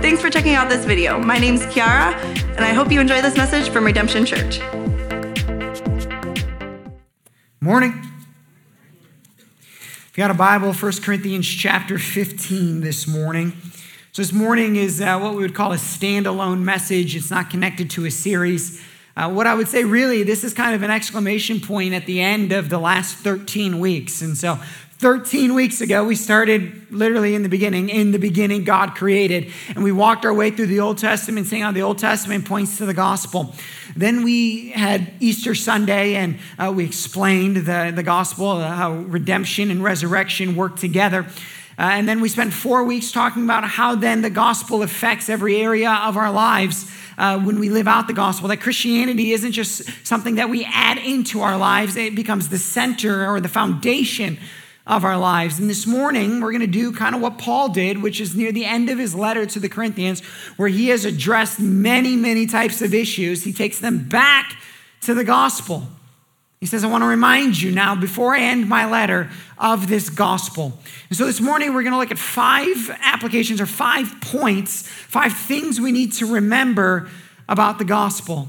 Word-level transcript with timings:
Thanks 0.00 0.22
for 0.22 0.30
checking 0.30 0.54
out 0.54 0.68
this 0.68 0.84
video. 0.84 1.18
My 1.18 1.38
name's 1.38 1.62
Kiara, 1.62 2.14
and 2.56 2.60
I 2.64 2.72
hope 2.72 2.92
you 2.92 3.00
enjoy 3.00 3.20
this 3.20 3.36
message 3.36 3.68
from 3.68 3.84
Redemption 3.84 4.24
Church. 4.24 4.60
Morning. 7.60 8.00
If 9.66 10.12
you 10.14 10.22
got 10.22 10.30
a 10.30 10.34
Bible, 10.34 10.72
1 10.72 10.92
Corinthians 11.02 11.48
chapter 11.48 11.98
15 11.98 12.80
this 12.80 13.08
morning. 13.08 13.54
So, 14.12 14.22
this 14.22 14.32
morning 14.32 14.76
is 14.76 15.00
uh, 15.00 15.18
what 15.18 15.34
we 15.34 15.42
would 15.42 15.56
call 15.56 15.72
a 15.72 15.76
standalone 15.76 16.62
message. 16.62 17.16
It's 17.16 17.32
not 17.32 17.50
connected 17.50 17.90
to 17.90 18.04
a 18.04 18.10
series. 18.12 18.80
Uh, 19.16 19.28
what 19.28 19.48
I 19.48 19.54
would 19.54 19.66
say, 19.66 19.82
really, 19.82 20.22
this 20.22 20.44
is 20.44 20.54
kind 20.54 20.76
of 20.76 20.84
an 20.84 20.92
exclamation 20.92 21.60
point 21.60 21.92
at 21.92 22.06
the 22.06 22.20
end 22.20 22.52
of 22.52 22.70
the 22.70 22.78
last 22.78 23.16
13 23.16 23.80
weeks. 23.80 24.22
And 24.22 24.38
so, 24.38 24.60
13 24.98 25.54
weeks 25.54 25.80
ago, 25.80 26.02
we 26.02 26.16
started 26.16 26.90
literally 26.90 27.36
in 27.36 27.44
the 27.44 27.48
beginning. 27.48 27.88
In 27.88 28.10
the 28.10 28.18
beginning, 28.18 28.64
God 28.64 28.96
created. 28.96 29.52
And 29.68 29.84
we 29.84 29.92
walked 29.92 30.24
our 30.24 30.34
way 30.34 30.50
through 30.50 30.66
the 30.66 30.80
Old 30.80 30.98
Testament, 30.98 31.46
saying 31.46 31.62
how 31.62 31.70
the 31.70 31.82
Old 31.82 31.98
Testament 31.98 32.46
points 32.46 32.78
to 32.78 32.86
the 32.86 32.94
gospel. 32.94 33.54
Then 33.94 34.24
we 34.24 34.70
had 34.70 35.12
Easter 35.20 35.54
Sunday, 35.54 36.16
and 36.16 36.38
uh, 36.58 36.72
we 36.74 36.84
explained 36.84 37.58
the, 37.58 37.92
the 37.94 38.02
gospel, 38.02 38.50
uh, 38.50 38.68
how 38.74 38.92
redemption 38.92 39.70
and 39.70 39.84
resurrection 39.84 40.56
work 40.56 40.74
together. 40.74 41.26
Uh, 41.78 41.90
and 41.92 42.08
then 42.08 42.20
we 42.20 42.28
spent 42.28 42.52
four 42.52 42.82
weeks 42.82 43.12
talking 43.12 43.44
about 43.44 43.62
how 43.62 43.94
then 43.94 44.22
the 44.22 44.30
gospel 44.30 44.82
affects 44.82 45.28
every 45.28 45.58
area 45.58 45.92
of 45.92 46.16
our 46.16 46.32
lives. 46.32 46.90
Uh, 47.16 47.38
when 47.38 47.60
we 47.60 47.68
live 47.68 47.86
out 47.86 48.08
the 48.08 48.12
gospel, 48.12 48.48
that 48.48 48.60
Christianity 48.60 49.30
isn't 49.30 49.52
just 49.52 49.88
something 50.04 50.36
that 50.36 50.50
we 50.50 50.64
add 50.64 50.98
into 50.98 51.40
our 51.40 51.56
lives, 51.56 51.96
it 51.96 52.16
becomes 52.16 52.48
the 52.48 52.58
center 52.58 53.28
or 53.28 53.40
the 53.40 53.48
foundation 53.48 54.38
of 54.88 55.04
our 55.04 55.18
lives. 55.18 55.60
And 55.60 55.68
this 55.68 55.86
morning, 55.86 56.40
we're 56.40 56.50
going 56.50 56.62
to 56.62 56.66
do 56.66 56.92
kind 56.92 57.14
of 57.14 57.20
what 57.20 57.36
Paul 57.36 57.68
did, 57.68 58.02
which 58.02 58.20
is 58.20 58.34
near 58.34 58.50
the 58.50 58.64
end 58.64 58.88
of 58.88 58.98
his 58.98 59.14
letter 59.14 59.44
to 59.44 59.60
the 59.60 59.68
Corinthians, 59.68 60.22
where 60.56 60.68
he 60.68 60.88
has 60.88 61.04
addressed 61.04 61.60
many, 61.60 62.16
many 62.16 62.46
types 62.46 62.80
of 62.80 62.94
issues. 62.94 63.44
He 63.44 63.52
takes 63.52 63.78
them 63.78 64.08
back 64.08 64.56
to 65.02 65.12
the 65.12 65.24
gospel. 65.24 65.86
He 66.58 66.66
says, 66.66 66.82
I 66.82 66.88
want 66.88 67.02
to 67.02 67.08
remind 67.08 67.60
you 67.60 67.70
now, 67.70 67.94
before 67.94 68.34
I 68.34 68.40
end 68.40 68.68
my 68.68 68.90
letter, 68.90 69.30
of 69.58 69.88
this 69.88 70.08
gospel. 70.08 70.72
And 71.10 71.16
so 71.16 71.26
this 71.26 71.40
morning, 71.40 71.74
we're 71.74 71.82
going 71.82 71.92
to 71.92 71.98
look 71.98 72.10
at 72.10 72.18
five 72.18 72.90
applications 73.02 73.60
or 73.60 73.66
five 73.66 74.12
points, 74.22 74.88
five 74.88 75.34
things 75.34 75.80
we 75.80 75.92
need 75.92 76.14
to 76.14 76.26
remember 76.26 77.08
about 77.48 77.78
the 77.78 77.84
gospel. 77.84 78.48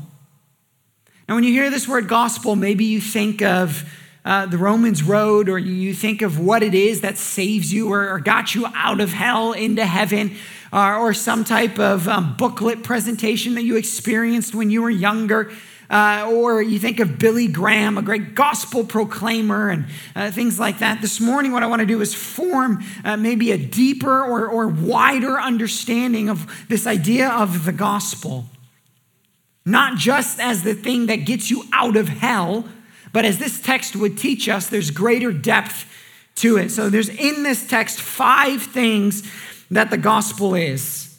Now, 1.28 1.36
when 1.36 1.44
you 1.44 1.52
hear 1.52 1.70
this 1.70 1.88
word 1.88 2.08
gospel, 2.08 2.56
maybe 2.56 2.86
you 2.86 3.02
think 3.02 3.42
of 3.42 3.88
uh, 4.26 4.46
the 4.46 4.58
Romans 4.58 5.02
road, 5.04 5.50
or 5.50 5.58
you 5.58 5.94
think 5.94 6.22
of 6.22 6.40
what 6.40 6.62
it 6.62 6.74
is 6.74 7.02
that 7.02 7.18
saves 7.18 7.72
you 7.72 7.92
or, 7.92 8.10
or 8.10 8.20
got 8.20 8.54
you 8.54 8.66
out 8.76 9.00
of 9.00 9.14
hell 9.14 9.54
into 9.54 9.86
heaven, 9.86 10.36
uh, 10.74 10.98
or 11.00 11.14
some 11.14 11.44
type 11.44 11.80
of 11.80 12.08
um, 12.08 12.36
booklet 12.38 12.84
presentation 12.84 13.56
that 13.56 13.64
you 13.64 13.76
experienced 13.78 14.54
when 14.54 14.70
you 14.70 14.82
were 14.82 14.90
younger. 14.90 15.52
Uh, 15.90 16.30
or 16.32 16.62
you 16.62 16.78
think 16.78 17.00
of 17.00 17.18
Billy 17.18 17.48
Graham, 17.48 17.98
a 17.98 18.04
great 18.04 18.36
gospel 18.36 18.84
proclaimer, 18.84 19.70
and 19.70 19.88
uh, 20.16 20.30
things 20.30 20.60
like 20.60 20.78
that. 20.80 21.02
This 21.02 21.20
morning, 21.20 21.52
what 21.52 21.64
I 21.64 21.66
want 21.66 21.80
to 21.80 21.88
do 21.88 22.00
is 22.00 22.14
form 22.14 22.84
uh, 23.04 23.18
maybe 23.18 23.52
a 23.52 23.58
deeper 23.58 24.24
or, 24.24 24.48
or 24.48 24.68
wider 24.68 25.40
understanding 25.40 26.30
of 26.30 26.68
this 26.70 26.86
idea 26.86 27.30
of 27.30 27.66
the 27.66 27.72
gospel. 27.72 28.46
Not 29.66 29.98
just 29.98 30.40
as 30.40 30.62
the 30.62 30.76
thing 30.76 31.08
that 31.08 31.26
gets 31.26 31.50
you 31.50 31.64
out 31.74 31.98
of 31.98 32.08
hell, 32.08 32.66
but 33.12 33.26
as 33.26 33.38
this 33.38 33.62
text 33.62 33.96
would 33.96 34.18
teach 34.18 34.48
us, 34.48 34.68
there's 34.68 34.92
greater 34.92 35.32
depth 35.32 35.86
to 36.36 36.58
it. 36.58 36.70
So 36.70 36.90
there's 36.90 37.10
in 37.10 37.44
this 37.44 37.68
text 37.68 38.00
five 38.00 38.62
things 38.62 39.30
that 39.72 39.90
the 39.90 39.98
gospel 39.98 40.56
is. 40.56 41.18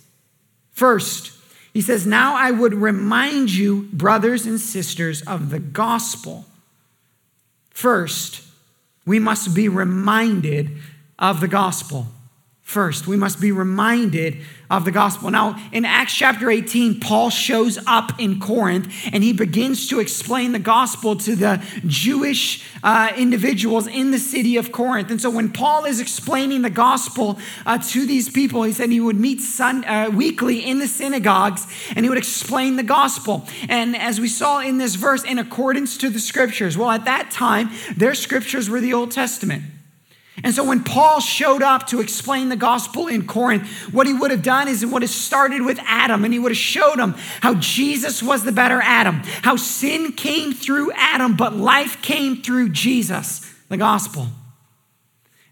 First, 0.72 1.32
he 1.72 1.80
says, 1.80 2.06
Now 2.06 2.34
I 2.34 2.50
would 2.50 2.74
remind 2.74 3.50
you, 3.52 3.88
brothers 3.92 4.46
and 4.46 4.60
sisters, 4.60 5.22
of 5.22 5.50
the 5.50 5.58
gospel. 5.58 6.46
First, 7.70 8.42
we 9.06 9.18
must 9.18 9.54
be 9.54 9.68
reminded 9.68 10.76
of 11.18 11.40
the 11.40 11.48
gospel. 11.48 12.06
First, 12.70 13.08
we 13.08 13.16
must 13.16 13.40
be 13.40 13.50
reminded 13.50 14.42
of 14.70 14.84
the 14.84 14.92
gospel. 14.92 15.28
Now, 15.28 15.60
in 15.72 15.84
Acts 15.84 16.14
chapter 16.14 16.48
18, 16.48 17.00
Paul 17.00 17.28
shows 17.28 17.80
up 17.84 18.12
in 18.20 18.38
Corinth 18.38 18.88
and 19.12 19.24
he 19.24 19.32
begins 19.32 19.88
to 19.88 19.98
explain 19.98 20.52
the 20.52 20.60
gospel 20.60 21.16
to 21.16 21.34
the 21.34 21.60
Jewish 21.84 22.64
uh, 22.84 23.10
individuals 23.16 23.88
in 23.88 24.12
the 24.12 24.20
city 24.20 24.56
of 24.56 24.70
Corinth. 24.70 25.10
And 25.10 25.20
so, 25.20 25.30
when 25.30 25.50
Paul 25.50 25.84
is 25.84 25.98
explaining 25.98 26.62
the 26.62 26.70
gospel 26.70 27.40
uh, 27.66 27.78
to 27.88 28.06
these 28.06 28.28
people, 28.28 28.62
he 28.62 28.70
said 28.70 28.90
he 28.90 29.00
would 29.00 29.18
meet 29.18 29.40
sun, 29.40 29.84
uh, 29.84 30.08
weekly 30.14 30.60
in 30.60 30.78
the 30.78 30.86
synagogues 30.86 31.66
and 31.96 32.04
he 32.04 32.08
would 32.08 32.18
explain 32.18 32.76
the 32.76 32.84
gospel. 32.84 33.48
And 33.68 33.96
as 33.96 34.20
we 34.20 34.28
saw 34.28 34.60
in 34.60 34.78
this 34.78 34.94
verse, 34.94 35.24
in 35.24 35.40
accordance 35.40 35.98
to 35.98 36.08
the 36.08 36.20
scriptures, 36.20 36.78
well, 36.78 36.90
at 36.90 37.04
that 37.06 37.32
time, 37.32 37.70
their 37.96 38.14
scriptures 38.14 38.70
were 38.70 38.80
the 38.80 38.94
Old 38.94 39.10
Testament. 39.10 39.64
And 40.42 40.54
so 40.54 40.64
when 40.64 40.84
Paul 40.84 41.20
showed 41.20 41.62
up 41.62 41.88
to 41.88 42.00
explain 42.00 42.48
the 42.48 42.56
gospel 42.56 43.08
in 43.08 43.26
Corinth, 43.26 43.68
what 43.92 44.06
he 44.06 44.14
would 44.14 44.30
have 44.30 44.42
done 44.42 44.68
is 44.68 44.82
and 44.82 44.90
what 44.90 45.02
has 45.02 45.14
started 45.14 45.62
with 45.62 45.78
Adam, 45.84 46.24
and 46.24 46.32
he 46.32 46.38
would 46.38 46.52
have 46.52 46.58
showed 46.58 46.98
him 46.98 47.14
how 47.40 47.54
Jesus 47.54 48.22
was 48.22 48.44
the 48.44 48.52
better 48.52 48.80
Adam, 48.82 49.16
how 49.42 49.56
sin 49.56 50.12
came 50.12 50.52
through 50.52 50.92
Adam, 50.92 51.36
but 51.36 51.54
life 51.54 52.00
came 52.00 52.42
through 52.42 52.70
Jesus, 52.70 53.52
the 53.68 53.76
gospel. 53.76 54.28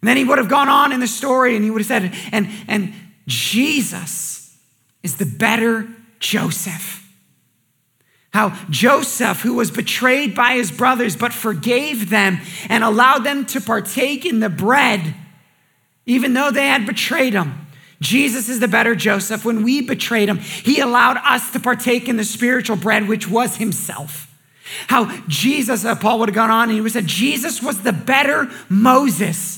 And 0.01 0.09
then 0.09 0.17
he 0.17 0.25
would 0.25 0.39
have 0.39 0.49
gone 0.49 0.69
on 0.69 0.93
in 0.93 1.01
the 1.01 1.09
story 1.09 1.57
and 1.57 1.65
he 1.65 1.71
would 1.71 1.83
have 1.85 1.87
said, 1.87 2.15
and, 2.33 2.49
and 2.69 2.95
Jesus 3.27 4.57
is 5.03 5.17
the 5.17 5.27
better 5.27 5.89
Joseph. 6.21 7.08
How 8.39 8.57
Joseph, 8.71 9.41
who 9.41 9.55
was 9.55 9.73
betrayed 9.73 10.33
by 10.33 10.53
his 10.53 10.71
brothers, 10.71 11.17
but 11.17 11.33
forgave 11.33 12.09
them 12.09 12.39
and 12.69 12.85
allowed 12.85 13.25
them 13.25 13.45
to 13.47 13.61
partake 13.61 14.25
in 14.25 14.39
the 14.39 14.49
bread, 14.49 15.13
even 16.07 16.35
though 16.35 16.53
they 16.53 16.69
had 16.69 16.87
betrayed 16.87 17.33
him. 17.33 17.67
Jesus 18.01 18.49
is 18.49 18.61
the 18.61 18.69
better 18.69 18.95
Joseph. 18.95 19.45
When 19.45 19.65
we 19.65 19.81
betrayed 19.81 20.29
him, 20.29 20.39
he 20.39 20.79
allowed 20.79 21.17
us 21.17 21.51
to 21.51 21.59
partake 21.59 22.07
in 22.09 22.17
the 22.17 22.23
spiritual 22.23 22.77
bread, 22.77 23.09
which 23.09 23.27
was 23.27 23.57
himself. 23.57 24.33
How 24.87 25.13
Jesus, 25.27 25.85
uh, 25.85 25.97
Paul 25.97 26.21
would 26.21 26.29
have 26.29 26.37
gone 26.37 26.53
on 26.53 26.69
and 26.69 26.75
he 26.75 26.81
would 26.81 26.93
have 26.93 27.03
said, 27.03 27.09
Jesus 27.09 27.61
was 27.61 27.83
the 27.83 27.93
better 27.93 28.49
Moses 28.69 29.58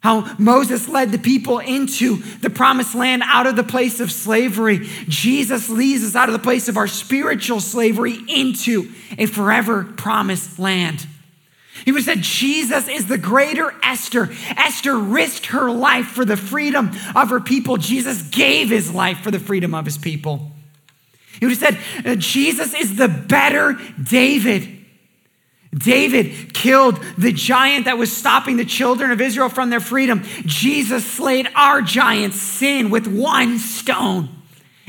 how 0.00 0.32
Moses 0.38 0.88
led 0.88 1.10
the 1.10 1.18
people 1.18 1.58
into 1.58 2.16
the 2.40 2.50
promised 2.50 2.94
land 2.94 3.22
out 3.24 3.46
of 3.46 3.56
the 3.56 3.64
place 3.64 3.98
of 3.98 4.12
slavery. 4.12 4.86
Jesus 5.08 5.68
leads 5.68 6.04
us 6.04 6.14
out 6.14 6.28
of 6.28 6.32
the 6.32 6.38
place 6.38 6.68
of 6.68 6.76
our 6.76 6.86
spiritual 6.86 7.60
slavery 7.60 8.16
into 8.28 8.92
a 9.18 9.26
forever 9.26 9.84
promised 9.84 10.58
land. 10.58 11.06
He 11.84 11.92
would 11.92 12.04
have 12.04 12.16
said, 12.16 12.22
Jesus 12.22 12.88
is 12.88 13.06
the 13.06 13.18
greater 13.18 13.74
Esther. 13.82 14.30
Esther 14.56 14.96
risked 14.96 15.46
her 15.46 15.70
life 15.70 16.06
for 16.06 16.24
the 16.24 16.36
freedom 16.36 16.90
of 17.14 17.30
her 17.30 17.40
people. 17.40 17.76
Jesus 17.76 18.22
gave 18.22 18.68
his 18.68 18.92
life 18.92 19.18
for 19.18 19.30
the 19.30 19.38
freedom 19.38 19.74
of 19.74 19.84
his 19.84 19.98
people. 19.98 20.52
He 21.38 21.46
would 21.46 21.56
have 21.56 21.76
said, 22.04 22.20
Jesus 22.20 22.74
is 22.74 22.96
the 22.96 23.08
better 23.08 23.78
David. 24.02 24.77
David 25.76 26.54
killed 26.54 26.98
the 27.18 27.32
giant 27.32 27.84
that 27.84 27.98
was 27.98 28.14
stopping 28.14 28.56
the 28.56 28.64
children 28.64 29.10
of 29.10 29.20
Israel 29.20 29.48
from 29.48 29.70
their 29.70 29.80
freedom. 29.80 30.22
Jesus 30.46 31.04
slayed 31.04 31.48
our 31.54 31.82
giant 31.82 32.34
sin 32.34 32.90
with 32.90 33.06
one 33.06 33.58
stone 33.58 34.30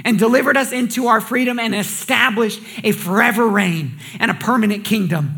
and 0.05 0.17
delivered 0.17 0.55
us 0.55 0.71
into 0.71 1.07
our 1.07 1.19
freedom 1.19 1.59
and 1.59 1.75
established 1.75 2.61
a 2.83 2.93
forever 2.93 3.47
reign 3.47 3.99
and 4.19 4.31
a 4.31 4.33
permanent 4.33 4.85
kingdom. 4.85 5.35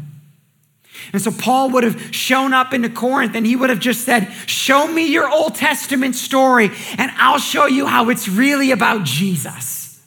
And 1.13 1.21
so 1.21 1.31
Paul 1.31 1.71
would 1.71 1.83
have 1.83 2.13
shown 2.13 2.53
up 2.53 2.73
into 2.73 2.89
Corinth 2.89 3.33
and 3.35 3.45
he 3.45 3.55
would 3.55 3.71
have 3.71 3.79
just 3.79 4.05
said, 4.05 4.31
Show 4.45 4.87
me 4.87 5.07
your 5.07 5.29
Old 5.29 5.55
Testament 5.55 6.15
story, 6.15 6.69
and 6.97 7.11
I'll 7.15 7.39
show 7.39 7.65
you 7.65 7.87
how 7.87 8.09
it's 8.09 8.27
really 8.27 8.71
about 8.71 9.03
Jesus. 9.03 9.99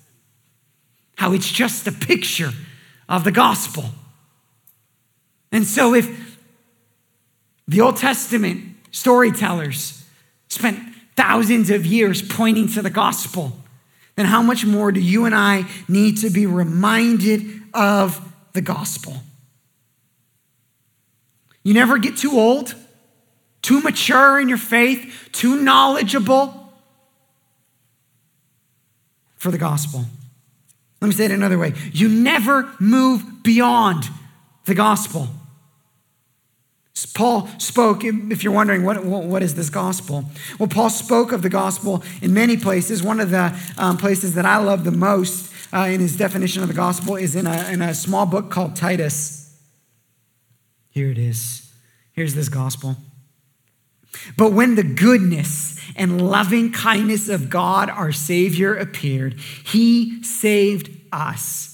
How 1.17 1.33
it's 1.33 1.51
just 1.51 1.89
a 1.89 1.93
picture 1.93 2.51
of 3.09 3.25
the 3.25 3.33
gospel. 3.33 3.87
And 5.55 5.65
so, 5.65 5.95
if 5.95 6.37
the 7.69 7.81
Old 7.81 7.97
Testament 7.97 8.75
storytellers 8.91 10.05
spent 10.49 10.81
thousands 11.15 11.71
of 11.71 11.87
years 11.87 12.23
pointing 12.23 12.67
to 12.71 12.83
the 12.83 12.91
gospel, 12.91 13.57
then 14.17 14.27
how 14.27 14.43
much 14.43 14.67
more 14.67 14.91
do 14.91 14.99
you 14.99 15.27
and 15.27 15.35
I 15.35 15.67
need 15.87 16.19
to 16.19 16.31
be 16.31 16.45
reminded 16.47 17.63
of 17.73 18.21
the 18.53 18.63
gospel? 18.63 19.23
You 21.63 21.73
never 21.73 21.99
get 21.99 22.17
too 22.17 22.33
old, 22.33 22.75
too 23.63 23.81
mature 23.81 24.41
in 24.41 24.49
your 24.49 24.59
faith, 24.59 25.29
too 25.31 25.63
knowledgeable 25.63 26.73
for 29.37 29.53
the 29.53 29.59
gospel. 29.59 30.05
Let 31.01 31.09
me 31.09 31.15
say 31.15 31.27
it 31.27 31.31
another 31.31 31.59
way 31.59 31.75
you 31.93 32.09
never 32.09 32.75
move 32.81 33.45
beyond 33.45 34.11
the 34.65 34.75
gospel. 34.75 35.29
Paul 37.13 37.49
spoke, 37.59 38.05
if 38.05 38.45
you're 38.45 38.53
wondering, 38.53 38.85
what, 38.85 39.05
what 39.05 39.43
is 39.43 39.57
this 39.57 39.69
gospel? 39.69 40.25
Well, 40.59 40.69
Paul 40.69 40.91
spoke 40.91 41.33
of 41.33 41.43
the 41.43 41.49
gospel 41.49 42.05
in 42.23 42.33
many 42.33 42.57
places. 42.57 43.03
One 43.03 43.19
of 43.19 43.31
the 43.31 43.57
um, 43.79 43.97
places 43.97 44.35
that 44.35 44.47
I 44.47 44.59
love 44.59 44.85
the 44.85 44.93
most 44.93 45.53
uh, 45.73 45.87
in 45.91 46.01
his 46.01 46.17
definition 46.17 46.63
of 46.63 46.69
the 46.69 46.75
gospel 46.75 47.17
is 47.17 47.35
in 47.35 47.49
a, 47.49 47.69
in 47.69 47.83
a 47.83 47.95
small 47.95 48.27
book 48.27 48.51
called 48.51 48.77
Titus. 48.77 49.59
Here 50.91 51.11
it 51.11 51.19
is. 51.19 51.73
Here's 52.13 52.35
this 52.35 52.49
gospel. 52.49 52.97
But 54.37 54.53
when 54.53 54.77
the 54.77 54.85
goodness 54.85 55.81
and 55.97 56.29
loving 56.29 56.71
kindness 56.71 57.29
of 57.29 57.51
God 57.51 57.91
our 57.91 58.13
Savior 58.13 58.77
appeared, 58.77 59.35
he 59.35 60.23
saved 60.23 60.97
us. 61.11 61.74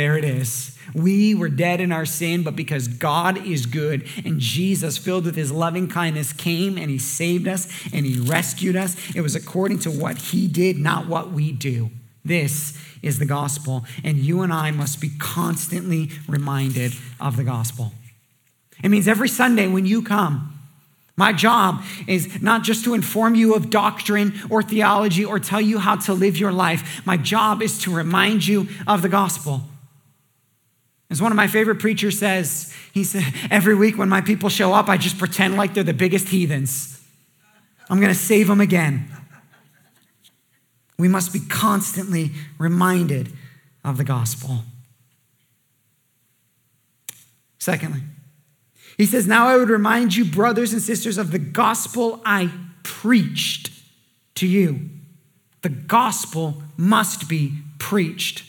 There 0.00 0.16
it 0.16 0.24
is. 0.24 0.78
We 0.94 1.34
were 1.34 1.50
dead 1.50 1.78
in 1.78 1.92
our 1.92 2.06
sin, 2.06 2.42
but 2.42 2.56
because 2.56 2.88
God 2.88 3.36
is 3.46 3.66
good 3.66 4.08
and 4.24 4.40
Jesus, 4.40 4.96
filled 4.96 5.26
with 5.26 5.36
his 5.36 5.52
loving 5.52 5.88
kindness, 5.88 6.32
came 6.32 6.78
and 6.78 6.90
he 6.90 6.96
saved 6.96 7.46
us 7.46 7.68
and 7.92 8.06
he 8.06 8.18
rescued 8.18 8.76
us, 8.76 8.96
it 9.14 9.20
was 9.20 9.36
according 9.36 9.80
to 9.80 9.90
what 9.90 10.16
he 10.16 10.48
did, 10.48 10.78
not 10.78 11.06
what 11.06 11.32
we 11.32 11.52
do. 11.52 11.90
This 12.24 12.82
is 13.02 13.18
the 13.18 13.26
gospel, 13.26 13.84
and 14.02 14.16
you 14.16 14.40
and 14.40 14.54
I 14.54 14.70
must 14.70 15.02
be 15.02 15.10
constantly 15.18 16.08
reminded 16.26 16.94
of 17.20 17.36
the 17.36 17.44
gospel. 17.44 17.92
It 18.82 18.88
means 18.88 19.06
every 19.06 19.28
Sunday 19.28 19.68
when 19.68 19.84
you 19.84 20.00
come, 20.00 20.58
my 21.14 21.34
job 21.34 21.82
is 22.06 22.40
not 22.40 22.62
just 22.62 22.84
to 22.84 22.94
inform 22.94 23.34
you 23.34 23.54
of 23.54 23.68
doctrine 23.68 24.32
or 24.48 24.62
theology 24.62 25.26
or 25.26 25.38
tell 25.38 25.60
you 25.60 25.78
how 25.78 25.96
to 25.96 26.14
live 26.14 26.38
your 26.38 26.52
life. 26.52 27.04
My 27.04 27.18
job 27.18 27.60
is 27.60 27.78
to 27.82 27.94
remind 27.94 28.46
you 28.46 28.66
of 28.86 29.02
the 29.02 29.10
gospel. 29.10 29.64
As 31.10 31.20
one 31.20 31.32
of 31.32 31.36
my 31.36 31.48
favorite 31.48 31.80
preachers 31.80 32.18
says, 32.18 32.72
he 32.94 33.02
said, 33.02 33.34
every 33.50 33.74
week 33.74 33.98
when 33.98 34.08
my 34.08 34.20
people 34.20 34.48
show 34.48 34.72
up, 34.72 34.88
I 34.88 34.96
just 34.96 35.18
pretend 35.18 35.56
like 35.56 35.74
they're 35.74 35.82
the 35.82 35.92
biggest 35.92 36.28
heathens. 36.28 37.02
I'm 37.88 37.98
going 37.98 38.12
to 38.12 38.18
save 38.18 38.46
them 38.46 38.60
again. 38.60 39.10
We 40.98 41.08
must 41.08 41.32
be 41.32 41.40
constantly 41.40 42.30
reminded 42.58 43.32
of 43.84 43.96
the 43.96 44.04
gospel. 44.04 44.60
Secondly, 47.58 48.02
he 48.96 49.06
says, 49.06 49.26
Now 49.26 49.48
I 49.48 49.56
would 49.56 49.70
remind 49.70 50.14
you, 50.14 50.24
brothers 50.24 50.72
and 50.72 50.80
sisters, 50.80 51.18
of 51.18 51.32
the 51.32 51.38
gospel 51.38 52.20
I 52.24 52.50
preached 52.82 53.70
to 54.36 54.46
you. 54.46 54.90
The 55.62 55.68
gospel 55.70 56.62
must 56.76 57.28
be 57.28 57.54
preached. 57.78 58.44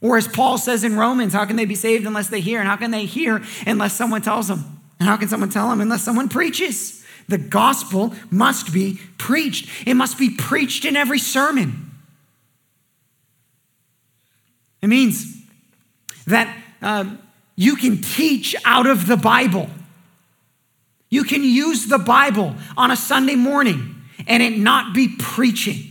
Or 0.00 0.16
as 0.16 0.28
Paul 0.28 0.58
says 0.58 0.84
in 0.84 0.96
Romans, 0.96 1.32
how 1.32 1.44
can 1.44 1.56
they 1.56 1.64
be 1.64 1.74
saved 1.74 2.06
unless 2.06 2.28
they 2.28 2.40
hear? 2.40 2.60
And 2.60 2.68
how 2.68 2.76
can 2.76 2.90
they 2.90 3.04
hear 3.04 3.42
unless 3.66 3.94
someone 3.94 4.22
tells 4.22 4.48
them? 4.48 4.80
And 5.00 5.08
how 5.08 5.16
can 5.16 5.28
someone 5.28 5.50
tell 5.50 5.68
them 5.68 5.80
unless 5.80 6.02
someone 6.02 6.28
preaches? 6.28 7.04
The 7.28 7.38
gospel 7.38 8.14
must 8.30 8.72
be 8.72 9.00
preached. 9.18 9.86
It 9.86 9.94
must 9.94 10.18
be 10.18 10.30
preached 10.30 10.84
in 10.84 10.96
every 10.96 11.18
sermon. 11.18 11.90
It 14.80 14.86
means 14.86 15.42
that 16.26 16.56
uh, 16.80 17.04
you 17.56 17.76
can 17.76 18.00
teach 18.00 18.54
out 18.64 18.86
of 18.86 19.06
the 19.06 19.16
Bible. 19.16 19.68
You 21.10 21.24
can 21.24 21.42
use 21.42 21.86
the 21.86 21.98
Bible 21.98 22.54
on 22.76 22.90
a 22.90 22.96
Sunday 22.96 23.34
morning 23.34 23.96
and 24.26 24.42
it 24.42 24.58
not 24.58 24.94
be 24.94 25.08
preaching. 25.18 25.87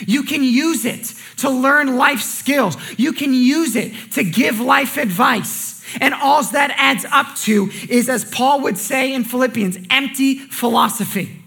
You 0.00 0.24
can 0.24 0.42
use 0.42 0.84
it 0.84 1.14
to 1.38 1.50
learn 1.50 1.96
life 1.96 2.20
skills. 2.20 2.76
You 2.98 3.12
can 3.12 3.32
use 3.32 3.76
it 3.76 3.92
to 4.12 4.24
give 4.24 4.60
life 4.60 4.96
advice. 4.96 5.84
And 6.00 6.14
all 6.14 6.42
that 6.42 6.74
adds 6.76 7.04
up 7.12 7.36
to 7.42 7.70
is, 7.88 8.08
as 8.08 8.24
Paul 8.24 8.62
would 8.62 8.78
say 8.78 9.12
in 9.12 9.24
Philippians, 9.24 9.78
empty 9.90 10.38
philosophy. 10.38 11.42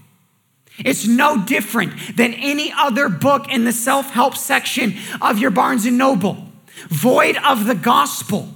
It's 0.80 1.08
no 1.08 1.44
different 1.44 2.16
than 2.16 2.34
any 2.36 2.72
other 2.72 3.10
book 3.10 3.52
in 3.52 3.66
the 3.66 3.74
self 3.74 4.12
help 4.12 4.36
section 4.36 4.96
of 5.22 5.40
your 5.40 5.52
Barnes 5.52 5.86
and 5.86 5.98
Noble, 5.98 6.52
void 6.90 7.38
of 7.38 7.66
the 7.66 7.76
gospel. 7.76 8.54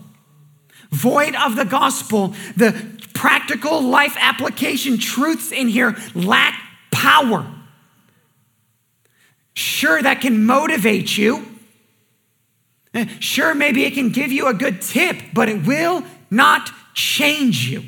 Void 0.92 1.36
of 1.36 1.56
the 1.56 1.66
gospel. 1.66 2.36
The 2.56 3.00
practical 3.14 3.82
life 3.82 4.16
application 4.20 4.98
truths 4.98 5.52
in 5.52 5.68
here 5.68 5.96
lack 6.14 6.60
power. 6.92 7.46
Sure, 9.54 10.02
that 10.02 10.22
can 10.22 10.46
motivate 10.46 11.18
you. 11.18 11.46
Eh, 12.94 13.06
sure, 13.20 13.54
maybe 13.54 13.86
it 13.86 13.94
can 13.94 14.10
give 14.10 14.32
you 14.32 14.48
a 14.48 14.54
good 14.54 14.82
tip, 14.82 15.18
but 15.34 15.50
it 15.50 15.66
will 15.66 16.04
not 16.30 16.70
change 16.94 17.70
you. 17.70 17.84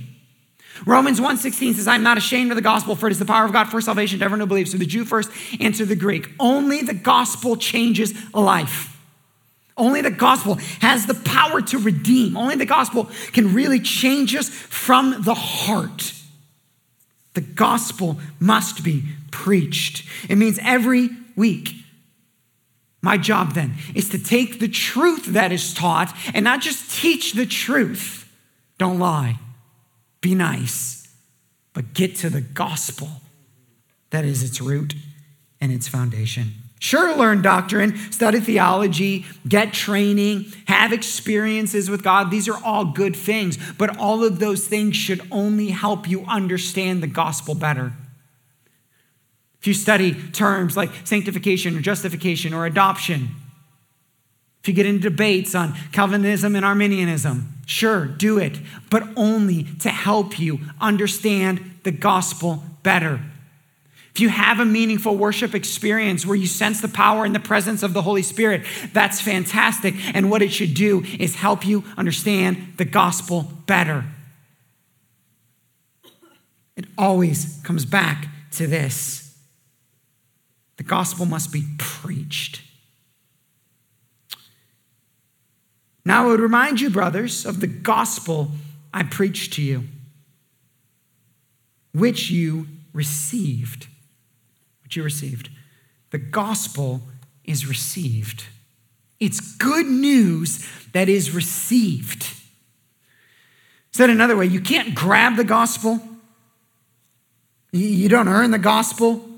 Romans 0.86 1.19
1:16 1.19 1.75
says, 1.75 1.88
I'm 1.88 2.04
not 2.04 2.18
ashamed 2.18 2.51
of 2.51 2.56
the 2.56 2.62
gospel, 2.62 2.95
for 2.95 3.07
it 3.07 3.12
is 3.12 3.19
the 3.19 3.25
power 3.25 3.45
of 3.45 3.54
God 3.54 3.69
for 3.69 3.80
salvation 3.80 4.19
to 4.19 4.25
everyone 4.25 4.42
who 4.42 4.48
believes. 4.48 4.71
So 4.71 4.77
the 4.77 4.86
Jew 4.86 5.06
first 5.06 5.31
and 5.60 5.74
to 5.75 5.86
the 5.86 5.95
Greek. 5.95 6.30
Only 6.39 6.81
the 6.81 6.94
gospel 6.94 7.56
changes 7.56 8.13
life. 8.33 8.89
Only 9.75 10.01
the 10.01 10.12
gospel 10.12 10.56
has 10.81 11.06
the 11.06 11.15
power 11.15 11.62
to 11.62 11.77
redeem. 11.80 12.38
Only 12.38 12.56
the 12.56 12.65
gospel 12.65 13.10
can 13.31 13.54
really 13.54 13.80
change 13.80 14.36
us 14.36 14.50
from 14.50 15.24
the 15.24 15.33
heart. 15.33 16.13
The 17.33 17.42
gospel 17.42 18.19
must 18.39 18.83
be 18.83 19.04
preached. 19.31 20.06
It 20.30 20.38
means 20.38 20.60
every 20.62 21.10
week. 21.36 21.76
My 23.02 23.18
job 23.18 23.54
then 23.54 23.76
is 23.94 24.10
to 24.10 24.18
take 24.18 24.60
the 24.60 24.68
truth 24.70 25.26
that 25.26 25.52
is 25.52 25.74
taught 25.74 26.16
and 26.34 26.44
not 26.44 26.62
just 26.62 26.90
teach 26.90 27.34
the 27.34 27.46
truth. 27.46 28.32
Don't 28.78 28.98
lie, 28.98 29.40
be 30.22 30.36
nice, 30.36 31.08
but 31.74 31.94
get 31.94 32.16
to 32.18 32.30
the 32.30 32.42
gospel 32.42 33.10
that 34.12 34.24
is 34.24 34.42
its 34.42 34.62
root 34.62 34.96
and 35.60 35.72
its 35.72 35.88
foundation. 35.88 36.54
Sure, 36.80 37.16
learn 37.16 37.42
doctrine, 37.42 37.96
study 38.12 38.42
theology, 38.42 39.26
get 39.48 39.72
training, 39.72 40.46
have 40.68 40.92
experiences 40.92 41.90
with 41.90 42.04
God. 42.04 42.30
These 42.30 42.50
are 42.50 42.62
all 42.64 42.86
good 42.86 43.16
things, 43.16 43.58
but 43.78 43.98
all 43.98 44.24
of 44.24 44.40
those 44.40 44.68
things 44.68 44.96
should 44.96 45.22
only 45.32 45.70
help 45.70 46.10
you 46.10 46.25
understand 46.25 47.02
the 47.02 47.08
gospel 47.08 47.56
better. 47.56 47.94
If 49.63 49.67
you 49.67 49.74
study 49.74 50.13
terms 50.34 50.75
like 50.75 50.91
sanctification 51.05 51.77
or 51.77 51.79
justification 51.79 52.53
or 52.53 52.65
adoption, 52.65 53.29
if 54.60 54.67
you 54.67 54.74
get 54.74 54.86
into 54.86 55.10
debates 55.10 55.55
on 55.55 55.74
Calvinism 55.93 56.58
and 56.58 56.65
Arminianism, 56.65 57.48
sure, 57.65 58.05
do 58.05 58.38
it, 58.38 58.60
but 58.89 59.08
only 59.15 59.63
to 59.79 59.88
help 59.88 60.38
you 60.38 60.60
understand 60.82 61.79
the 61.84 61.91
gospel 61.91 62.62
better. 62.84 63.22
If 64.13 64.20
you 64.20 64.27
have 64.27 64.60
a 64.60 64.65
meaningful 64.65 65.15
worship 65.15 65.55
experience 65.55 66.25
where 66.25 66.36
you 66.36 66.46
sense 66.46 66.82
the 66.82 66.89
power 66.89 67.24
and 67.24 67.34
the 67.34 67.39
presence 67.39 67.84
of 67.84 67.93
the 67.93 68.01
Holy 68.01 68.22
Spirit, 68.22 68.63
that's 68.91 69.22
fantastic. 69.22 69.96
And 70.13 70.29
what 70.29 70.41
it 70.41 70.51
should 70.51 70.74
do 70.74 71.05
is 71.17 71.36
help 71.36 71.65
you 71.65 71.86
understand 71.96 72.74
the 72.75 72.84
gospel 72.84 73.43
better. 73.65 74.03
It 76.75 76.84
always 76.98 77.62
comes 77.63 77.86
back 77.86 78.27
to 78.51 78.67
this 78.67 79.23
the 80.77 80.84
gospel 80.84 81.25
must 81.25 81.51
be 81.51 81.63
preached. 81.77 82.62
Now, 86.06 86.25
I 86.25 86.27
would 86.27 86.39
remind 86.39 86.82
you, 86.82 86.89
brothers, 86.89 87.46
of 87.46 87.60
the 87.60 87.68
gospel 87.68 88.51
I 88.94 89.03
preached 89.03 89.53
to 89.53 89.62
you, 89.62 89.86
which 91.94 92.30
you 92.30 92.68
received. 92.92 93.88
Which 94.84 94.96
you 94.98 95.03
received. 95.03 95.50
The 96.12 96.18
gospel 96.18 97.01
is 97.46 97.68
received. 97.68 98.46
It's 99.20 99.39
good 99.56 99.86
news 99.86 100.68
that 100.92 101.08
is 101.08 101.32
received. 101.32 102.34
Said 103.92 104.10
another 104.10 104.36
way, 104.36 104.46
you 104.46 104.60
can't 104.60 104.94
grab 104.94 105.38
the 105.38 105.44
gospel. 105.44 106.01
You 107.72 108.10
don't 108.10 108.27
earn 108.27 108.51
the 108.51 108.60
gospel. 108.60 109.30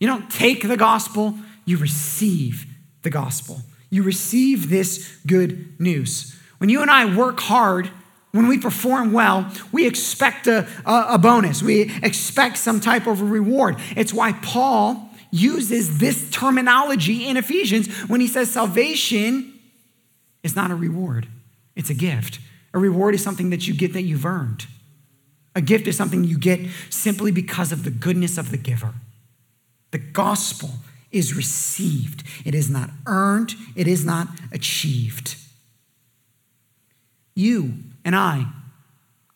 You 0.00 0.08
don't 0.08 0.28
take 0.30 0.66
the 0.66 0.76
gospel, 0.76 1.38
you 1.64 1.76
receive 1.76 2.66
the 3.02 3.10
gospel. 3.10 3.60
You 3.90 4.02
receive 4.02 4.70
this 4.70 5.16
good 5.26 5.80
news. 5.80 6.36
When 6.58 6.70
you 6.70 6.82
and 6.82 6.90
I 6.90 7.14
work 7.16 7.40
hard, 7.40 7.90
when 8.32 8.46
we 8.46 8.58
perform 8.58 9.12
well, 9.12 9.50
we 9.72 9.86
expect 9.86 10.46
a, 10.46 10.66
a, 10.86 11.18
bonus. 11.18 11.62
We 11.62 11.92
expect 12.02 12.58
some 12.58 12.80
type 12.80 13.06
of 13.06 13.20
a 13.20 13.24
reward. 13.24 13.76
It's 13.96 14.14
why 14.14 14.32
Paul 14.34 15.10
uses 15.32 15.98
this 15.98 16.30
terminology 16.30 17.26
in 17.26 17.36
Ephesians 17.36 17.88
when 18.08 18.20
he 18.20 18.28
says 18.28 18.50
salvation 18.50 19.58
is 20.42 20.54
not 20.54 20.70
a 20.70 20.74
reward, 20.74 21.26
it's 21.76 21.90
a 21.90 21.94
gift. 21.94 22.40
A 22.72 22.78
reward 22.78 23.16
is 23.16 23.22
something 23.22 23.50
that 23.50 23.66
you 23.66 23.74
get 23.74 23.92
that 23.94 24.02
you've 24.02 24.24
earned. 24.24 24.66
A 25.56 25.60
gift 25.60 25.88
is 25.88 25.96
something 25.96 26.22
you 26.22 26.38
get 26.38 26.60
simply 26.88 27.32
because 27.32 27.72
of 27.72 27.82
the 27.82 27.90
goodness 27.90 28.38
of 28.38 28.52
the 28.52 28.56
giver. 28.56 28.94
The 29.90 29.98
gospel 29.98 30.70
is 31.10 31.34
received, 31.34 32.22
it 32.44 32.54
is 32.54 32.70
not 32.70 32.90
earned, 33.06 33.54
it 33.74 33.88
is 33.88 34.04
not 34.04 34.28
achieved. 34.52 35.36
You 37.34 37.74
and 38.04 38.14
I, 38.14 38.46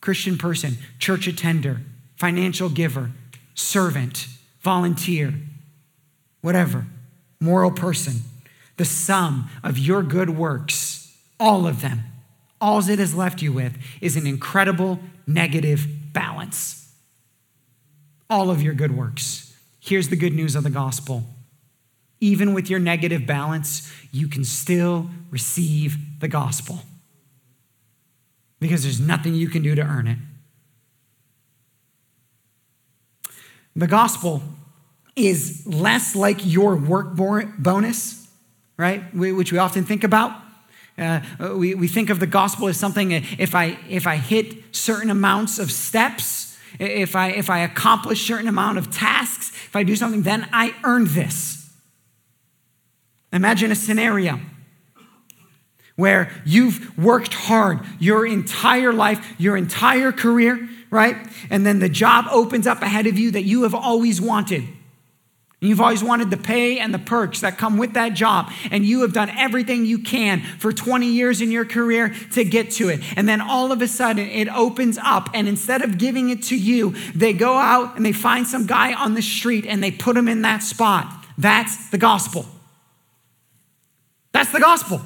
Christian 0.01 0.39
person, 0.39 0.77
church 0.99 1.27
attender, 1.27 1.81
financial 2.17 2.69
giver, 2.69 3.11
servant, 3.55 4.29
volunteer, 4.61 5.35
whatever, 6.43 6.87
moral 7.41 7.71
person, 7.71 8.23
the 8.77 8.85
sum 8.85 9.49
of 9.63 9.79
your 9.79 10.03
good 10.03 10.31
works, 10.31 11.17
all 11.41 11.67
of 11.67 11.81
them, 11.81 12.03
all 12.61 12.79
it 12.89 12.99
has 12.99 13.15
left 13.15 13.43
you 13.43 13.53
with 13.53 13.77
is 14.01 14.17
an 14.17 14.27
incredible 14.27 15.01
negative 15.27 15.87
balance. 16.13 16.93
All 18.31 18.51
of 18.51 18.63
your 18.63 18.75
good 18.75 18.97
works. 18.97 19.54
Here's 19.85 20.09
the 20.09 20.17
good 20.17 20.33
news 20.33 20.57
of 20.57 20.65
the 20.65 20.71
gospel. 20.71 21.25
Even 22.19 22.55
with 22.55 22.71
your 22.71 22.81
negative 22.81 23.27
balance, 23.27 23.93
you 24.11 24.29
can 24.29 24.43
still 24.43 25.11
receive 25.31 25.99
the 26.21 26.29
gospel 26.29 26.81
because 28.61 28.83
there's 28.83 28.99
nothing 28.99 29.35
you 29.35 29.47
can 29.47 29.63
do 29.63 29.75
to 29.75 29.83
earn 29.83 30.07
it. 30.07 30.17
The 33.77 33.87
gospel 33.87 34.43
is 35.17 35.67
less 35.67 36.17
like 36.17 36.39
your 36.47 36.77
work 36.77 37.15
bonus, 37.15 38.27
right? 38.79 39.15
Which 39.15 39.53
we 39.53 39.59
often 39.59 39.85
think 39.85 40.03
about. 40.03 40.35
Uh, 40.97 41.21
we, 41.57 41.75
we 41.75 41.89
think 41.89 42.09
of 42.09 42.21
the 42.21 42.27
gospel 42.27 42.69
as 42.69 42.79
something 42.79 43.11
if 43.11 43.55
I 43.55 43.79
if 43.91 44.07
I 44.07 44.17
hit 44.17 44.75
certain 44.75 45.11
amounts 45.11 45.59
of 45.59 45.71
steps, 45.71 46.44
if 46.79 47.15
I 47.15 47.31
if 47.31 47.51
I 47.51 47.61
accomplish 47.61 48.27
certain 48.27 48.49
amount 48.49 48.79
of 48.79 48.91
tasks, 48.91 49.51
if 49.51 49.77
I 49.77 49.83
do 49.83 49.97
something, 49.97 50.23
then 50.23 50.49
I 50.53 50.75
earn 50.85 51.07
this. 51.07 51.71
Imagine 53.33 53.73
a 53.73 53.75
scenario 53.75 54.41
where 55.97 56.31
you've 56.45 56.97
worked 56.99 57.35
hard 57.35 57.81
your 57.99 58.27
entire 58.27 58.93
life, 58.93 59.35
your 59.39 59.57
entire 59.57 60.13
career, 60.13 60.69
right? 60.91 61.17
And 61.51 61.65
then 61.65 61.79
the 61.79 61.89
job 61.89 62.27
opens 62.31 62.67
up 62.67 62.83
ahead 62.83 63.07
of 63.07 63.19
you 63.19 63.31
that 63.33 63.43
you 63.43 63.63
have 63.63 63.75
always 63.75 64.21
wanted. 64.21 64.65
You've 65.65 65.81
always 65.81 66.05
wanted 66.05 66.31
the 66.31 66.37
pay 66.37 66.79
and 66.79 66.93
the 66.93 66.99
perks 66.99 67.41
that 67.41 67.59
come 67.59 67.79
with 67.79 67.95
that 67.95 68.15
job, 68.15 68.53
and 68.71 68.85
you 68.85 69.03
have 69.03 69.13
done 69.13 69.31
everything 69.31 69.85
you 69.85 69.99
can 69.99 70.43
for 70.59 70.73
20 70.73 71.07
years 71.07 71.41
in 71.41 71.51
your 71.51 71.65
career 71.65 72.15
to 72.33 72.45
get 72.45 72.71
to 72.73 72.89
it. 72.89 73.01
And 73.17 73.29
then 73.29 73.41
all 73.41 73.73
of 73.73 73.81
a 73.81 73.89
sudden, 73.89 74.29
it 74.29 74.49
opens 74.49 74.99
up, 74.99 75.31
and 75.35 75.49
instead 75.49 75.83
of 75.83 75.99
giving 75.99 76.31
it 76.31 76.43
to 76.45 76.57
you, 76.57 76.95
they 77.15 77.33
go 77.33 77.55
out 77.55 77.97
and 77.97 78.05
they 78.05 78.13
find 78.13 78.47
some 78.47 78.67
guy 78.67 78.93
on 78.93 79.15
the 79.15 79.23
street 79.23 79.65
and 79.67 79.83
they 79.83 79.91
put 79.91 80.17
him 80.17 80.29
in 80.29 80.43
that 80.43 80.63
spot. 80.63 81.25
That's 81.39 81.91
the 81.91 81.99
gospel. 81.99 82.47
That's 84.33 84.53
the 84.53 84.61
gospel. 84.61 85.01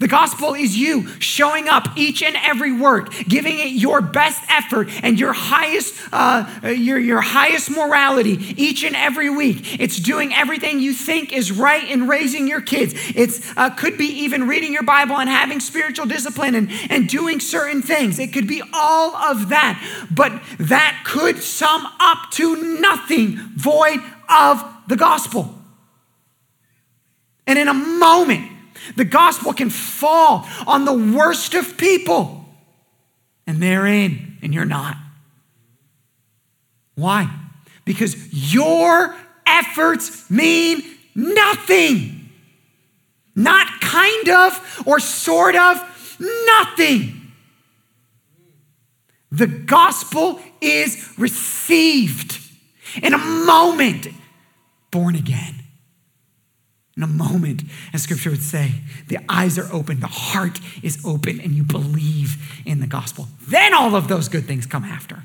The 0.00 0.08
gospel 0.08 0.54
is 0.54 0.76
you 0.76 1.06
showing 1.20 1.68
up 1.68 1.96
each 1.96 2.20
and 2.20 2.36
every 2.36 2.72
work, 2.72 3.12
giving 3.28 3.60
it 3.60 3.68
your 3.68 4.00
best 4.00 4.42
effort 4.50 4.88
and 5.02 5.18
your 5.18 5.32
highest, 5.32 5.94
uh, 6.12 6.60
your, 6.64 6.98
your 6.98 7.20
highest 7.20 7.70
morality 7.70 8.32
each 8.56 8.82
and 8.82 8.96
every 8.96 9.30
week. 9.30 9.80
It's 9.80 9.98
doing 9.98 10.34
everything 10.34 10.80
you 10.80 10.92
think 10.92 11.32
is 11.32 11.52
right 11.52 11.88
in 11.88 12.08
raising 12.08 12.48
your 12.48 12.60
kids. 12.60 12.94
It 13.14 13.40
uh, 13.56 13.70
could 13.70 13.96
be 13.96 14.06
even 14.06 14.48
reading 14.48 14.72
your 14.72 14.82
Bible 14.82 15.18
and 15.18 15.30
having 15.30 15.60
spiritual 15.60 16.06
discipline 16.06 16.56
and, 16.56 16.68
and 16.90 17.08
doing 17.08 17.38
certain 17.38 17.80
things. 17.80 18.18
It 18.18 18.32
could 18.32 18.48
be 18.48 18.62
all 18.74 19.14
of 19.14 19.50
that, 19.50 19.80
but 20.10 20.32
that 20.58 21.04
could 21.06 21.38
sum 21.38 21.86
up 22.00 22.32
to 22.32 22.80
nothing 22.80 23.36
void 23.54 24.00
of 24.28 24.64
the 24.88 24.96
gospel. 24.96 25.54
And 27.46 27.56
in 27.56 27.68
a 27.68 27.74
moment, 27.74 28.50
the 28.94 29.04
gospel 29.04 29.52
can 29.52 29.70
fall 29.70 30.46
on 30.66 30.84
the 30.84 30.92
worst 30.92 31.54
of 31.54 31.76
people, 31.76 32.44
and 33.46 33.62
they're 33.62 33.86
in, 33.86 34.38
and 34.42 34.54
you're 34.54 34.64
not. 34.64 34.96
Why? 36.94 37.30
Because 37.84 38.54
your 38.54 39.14
efforts 39.44 40.30
mean 40.30 40.82
nothing. 41.14 42.30
Not 43.34 43.80
kind 43.80 44.28
of 44.28 44.82
or 44.86 44.98
sort 44.98 45.56
of, 45.56 45.76
nothing. 46.46 47.32
The 49.30 49.46
gospel 49.46 50.40
is 50.60 51.12
received 51.18 52.38
in 53.02 53.12
a 53.12 53.18
moment, 53.18 54.08
born 54.90 55.16
again 55.16 55.55
in 56.96 57.02
a 57.02 57.06
moment, 57.06 57.62
as 57.92 58.02
scripture 58.02 58.30
would 58.30 58.42
say, 58.42 58.76
the 59.08 59.18
eyes 59.28 59.58
are 59.58 59.70
open, 59.72 60.00
the 60.00 60.06
heart 60.06 60.60
is 60.82 61.04
open, 61.04 61.40
and 61.40 61.52
you 61.52 61.62
believe 61.62 62.62
in 62.64 62.80
the 62.80 62.86
gospel. 62.86 63.28
Then 63.48 63.74
all 63.74 63.94
of 63.94 64.08
those 64.08 64.28
good 64.28 64.46
things 64.46 64.64
come 64.64 64.84
after, 64.84 65.24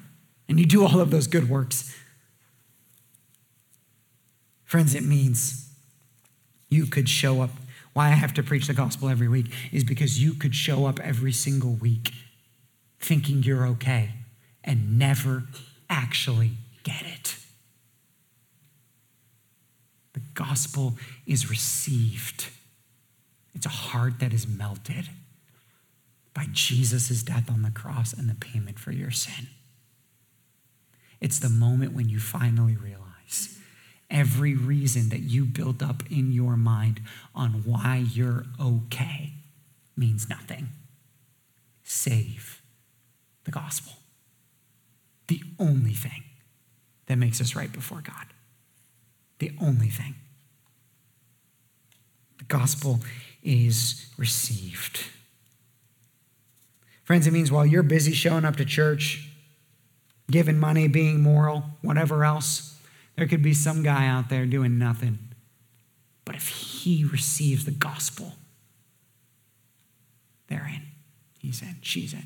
and 0.50 0.60
you 0.60 0.66
do 0.66 0.86
all 0.86 1.00
of 1.00 1.12
those 1.12 1.28
good 1.28 1.50
works. 1.50 1.96
Friends, 4.66 4.96
it 4.96 5.04
means 5.04 5.70
you 6.70 6.86
could 6.86 7.08
show 7.08 7.42
up. 7.42 7.51
Why 7.94 8.08
I 8.08 8.12
have 8.12 8.34
to 8.36 8.44
preach 8.44 8.68
the 8.68 8.74
gospel 8.74 9.10
every 9.10 9.28
week 9.28 9.48
is 9.72 9.84
because 9.84 10.22
you 10.22 10.34
could 10.34 10.56
show 10.56 10.86
up 10.86 11.00
every 11.00 11.34
single 11.34 11.74
week 11.74 12.12
thinking 13.00 13.44
you're 13.44 13.66
okay 13.68 14.12
and 14.63 14.98
never 14.98 15.44
actually 15.90 16.51
get 16.84 17.01
it 17.01 17.40
gospel 20.41 20.95
is 21.25 21.50
received. 21.50 22.48
It's 23.53 23.65
a 23.65 23.69
heart 23.69 24.19
that 24.19 24.33
is 24.33 24.48
melted 24.48 25.10
by 26.33 26.45
Jesus' 26.51 27.21
death 27.24 27.50
on 27.50 27.62
the 27.62 27.71
cross 27.71 28.13
and 28.13 28.29
the 28.29 28.36
payment 28.36 28.79
for 28.79 28.91
your 28.91 29.12
sin. 29.12 29.48
It's 31.19 31.39
the 31.39 31.50
moment 31.50 31.93
when 31.93 32.10
you 32.10 32.19
finally 32.19 32.75
realize 32.75 33.60
every 34.10 34.55
reason 34.55 35.10
that 35.10 35.19
you 35.19 35.45
built 35.45 35.83
up 35.83 36.03
in 36.10 36.31
your 36.31 36.57
mind 36.57 37.01
on 37.36 37.63
why 37.65 38.05
you're 38.13 38.45
okay 38.60 39.33
means 39.95 40.29
nothing. 40.29 40.69
Save 41.83 42.62
the 43.43 43.51
gospel. 43.51 43.93
The 45.27 45.41
only 45.60 45.93
thing 45.93 46.24
that 47.05 47.17
makes 47.17 47.39
us 47.41 47.55
right 47.55 47.71
before 47.71 48.01
God 48.01 48.25
the 49.41 49.51
only 49.60 49.89
thing. 49.89 50.15
The 52.41 52.45
gospel 52.45 53.01
is 53.43 54.07
received. 54.17 55.05
Friends, 57.03 57.27
it 57.27 57.33
means 57.33 57.51
while 57.51 57.67
you're 57.67 57.83
busy 57.83 58.13
showing 58.13 58.45
up 58.45 58.55
to 58.55 58.65
church, 58.65 59.29
giving 60.29 60.57
money, 60.57 60.88
being 60.88 61.21
moral, 61.21 61.65
whatever 61.81 62.25
else, 62.25 62.79
there 63.15 63.27
could 63.27 63.43
be 63.43 63.53
some 63.53 63.83
guy 63.83 64.07
out 64.07 64.29
there 64.29 64.48
doing 64.48 64.79
nothing. 64.79 65.19
But 66.25 66.36
if 66.36 66.48
he 66.48 67.05
receives 67.05 67.65
the 67.65 67.71
gospel, 67.71 68.33
they're 70.48 70.67
in. 70.67 70.81
He's 71.38 71.62
in. 71.62 71.75
She's 71.81 72.13
in. 72.13 72.25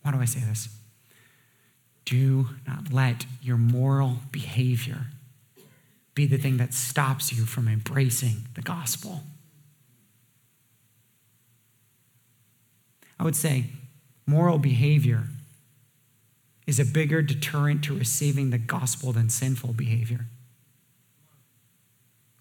Why 0.00 0.12
do 0.12 0.20
I 0.20 0.24
say 0.24 0.40
this? 0.40 0.70
Do 2.06 2.48
not 2.66 2.90
let 2.90 3.26
your 3.42 3.58
moral 3.58 4.20
behavior 4.32 5.08
be 6.16 6.26
the 6.26 6.38
thing 6.38 6.56
that 6.56 6.74
stops 6.74 7.32
you 7.32 7.44
from 7.44 7.68
embracing 7.68 8.48
the 8.54 8.62
gospel. 8.62 9.22
I 13.20 13.24
would 13.24 13.36
say 13.36 13.66
moral 14.26 14.58
behavior 14.58 15.24
is 16.66 16.80
a 16.80 16.84
bigger 16.84 17.20
deterrent 17.22 17.84
to 17.84 17.96
receiving 17.96 18.50
the 18.50 18.58
gospel 18.58 19.12
than 19.12 19.28
sinful 19.28 19.74
behavior. 19.74 20.26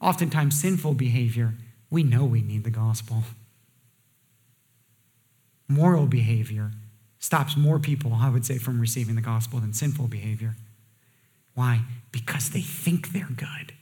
Oftentimes, 0.01 0.59
sinful 0.59 0.93
behavior, 0.93 1.53
we 1.89 2.01
know 2.01 2.23
we 2.23 2.41
need 2.41 2.63
the 2.63 2.71
gospel. 2.71 3.23
Moral 5.67 6.05
behavior, 6.05 6.71
stops 7.19 7.57
more 7.57 7.79
people, 7.79 8.13
I 8.13 8.29
would 8.29 8.45
say, 8.45 8.57
from 8.57 8.79
receiving 8.79 9.15
the 9.15 9.21
gospel 9.21 9.59
than 9.59 9.73
sinful 9.73 10.07
behavior. 10.07 10.55
Why? 11.55 11.81
Because 12.11 12.51
they 12.51 12.61
think 12.61 13.11
they're 13.11 13.27
good. 13.35 13.73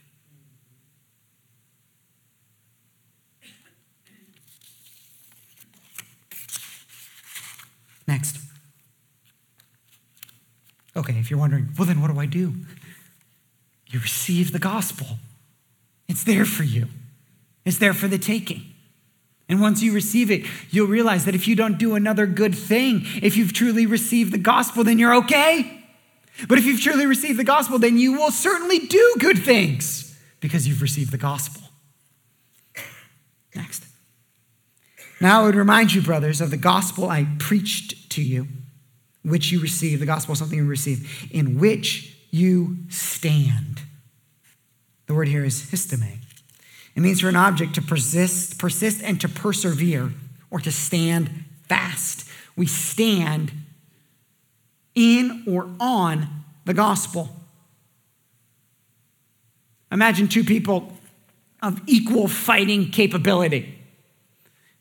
Next. 8.06 8.38
Okay, 10.96 11.18
if 11.18 11.30
you're 11.30 11.40
wondering, 11.40 11.68
well, 11.76 11.86
then 11.86 12.00
what 12.00 12.10
do 12.10 12.18
I 12.18 12.26
do? 12.26 12.54
you 13.94 14.00
receive 14.00 14.52
the 14.52 14.58
gospel. 14.58 15.06
It's 16.08 16.24
there 16.24 16.44
for 16.44 16.64
you, 16.64 16.88
it's 17.64 17.78
there 17.78 17.94
for 17.94 18.08
the 18.08 18.18
taking. 18.18 18.62
And 19.46 19.60
once 19.60 19.82
you 19.82 19.92
receive 19.92 20.30
it, 20.30 20.46
you'll 20.70 20.88
realize 20.88 21.26
that 21.26 21.34
if 21.34 21.46
you 21.46 21.54
don't 21.54 21.78
do 21.78 21.94
another 21.94 22.26
good 22.26 22.54
thing, 22.54 23.02
if 23.22 23.36
you've 23.36 23.52
truly 23.52 23.84
received 23.84 24.32
the 24.32 24.38
gospel, 24.38 24.84
then 24.84 24.98
you're 24.98 25.14
okay. 25.16 25.83
But 26.48 26.58
if 26.58 26.64
you've 26.64 26.80
truly 26.80 27.06
received 27.06 27.38
the 27.38 27.44
gospel, 27.44 27.78
then 27.78 27.96
you 27.96 28.14
will 28.14 28.30
certainly 28.30 28.80
do 28.80 29.14
good 29.18 29.38
things 29.38 30.18
because 30.40 30.66
you've 30.66 30.82
received 30.82 31.12
the 31.12 31.18
gospel. 31.18 31.62
Next. 33.54 33.84
Now 35.20 35.42
I 35.42 35.46
would 35.46 35.54
remind 35.54 35.94
you, 35.94 36.02
brothers, 36.02 36.40
of 36.40 36.50
the 36.50 36.56
gospel 36.56 37.08
I 37.08 37.26
preached 37.38 38.10
to 38.10 38.22
you, 38.22 38.48
which 39.22 39.52
you 39.52 39.60
received, 39.60 40.02
the 40.02 40.06
gospel, 40.06 40.32
is 40.32 40.40
something 40.40 40.58
you 40.58 40.66
received, 40.66 41.32
in 41.32 41.58
which 41.58 42.16
you 42.30 42.78
stand. 42.88 43.82
The 45.06 45.14
word 45.14 45.28
here 45.28 45.44
is 45.44 45.70
histemi. 45.70 46.18
It 46.96 47.00
means 47.00 47.20
for 47.20 47.28
an 47.28 47.36
object 47.36 47.74
to 47.76 47.82
persist, 47.82 48.58
persist 48.58 49.02
and 49.02 49.20
to 49.20 49.28
persevere 49.28 50.12
or 50.50 50.60
to 50.60 50.70
stand 50.70 51.44
fast. 51.68 52.28
We 52.56 52.66
stand 52.66 53.52
in 54.94 55.44
or 55.46 55.68
on 55.80 56.28
the 56.64 56.74
gospel. 56.74 57.28
Imagine 59.90 60.28
two 60.28 60.44
people 60.44 60.92
of 61.62 61.80
equal 61.86 62.28
fighting 62.28 62.90
capability. 62.90 63.78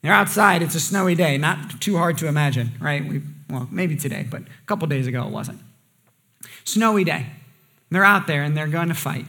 They're 0.01 0.11
outside, 0.11 0.61
it's 0.61 0.75
a 0.75 0.79
snowy 0.79 1.15
day, 1.15 1.37
not 1.37 1.79
too 1.79 1.97
hard 1.97 2.17
to 2.17 2.27
imagine, 2.27 2.71
right? 2.79 3.07
We, 3.07 3.21
well, 3.49 3.69
maybe 3.71 3.95
today, 3.95 4.25
but 4.29 4.41
a 4.41 4.65
couple 4.65 4.87
days 4.87 5.07
ago 5.07 5.25
it 5.25 5.31
wasn't. 5.31 5.59
Snowy 6.65 7.03
day. 7.03 7.27
They're 7.89 8.03
out 8.03 8.27
there 8.27 8.43
and 8.43 8.57
they're 8.57 8.67
going 8.67 8.89
to 8.89 8.95
fight. 8.95 9.25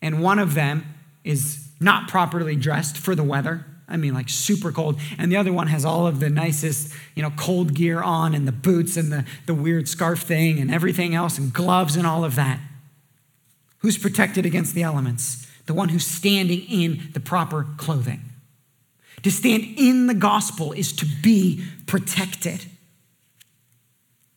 And 0.00 0.22
one 0.22 0.38
of 0.38 0.54
them 0.54 0.94
is 1.22 1.68
not 1.80 2.08
properly 2.08 2.56
dressed 2.56 2.96
for 2.96 3.14
the 3.14 3.22
weather. 3.22 3.66
I 3.88 3.96
mean, 3.96 4.12
like 4.12 4.28
super 4.28 4.70
cold. 4.70 5.00
And 5.16 5.32
the 5.32 5.36
other 5.36 5.52
one 5.52 5.66
has 5.68 5.84
all 5.84 6.06
of 6.06 6.20
the 6.20 6.28
nicest, 6.28 6.92
you 7.14 7.22
know, 7.22 7.32
cold 7.36 7.74
gear 7.74 8.02
on 8.02 8.34
and 8.34 8.46
the 8.46 8.52
boots 8.52 8.96
and 8.96 9.10
the, 9.10 9.24
the 9.46 9.54
weird 9.54 9.88
scarf 9.88 10.20
thing 10.20 10.58
and 10.60 10.70
everything 10.70 11.14
else 11.14 11.38
and 11.38 11.52
gloves 11.52 11.96
and 11.96 12.06
all 12.06 12.24
of 12.24 12.34
that. 12.34 12.60
Who's 13.78 13.96
protected 13.96 14.44
against 14.44 14.74
the 14.74 14.82
elements? 14.82 15.46
The 15.66 15.74
one 15.74 15.88
who's 15.88 16.06
standing 16.06 16.60
in 16.68 17.10
the 17.12 17.20
proper 17.20 17.66
clothing. 17.78 18.22
To 19.22 19.30
stand 19.30 19.64
in 19.76 20.06
the 20.06 20.14
gospel 20.14 20.72
is 20.72 20.92
to 20.94 21.06
be 21.22 21.64
protected. 21.86 22.64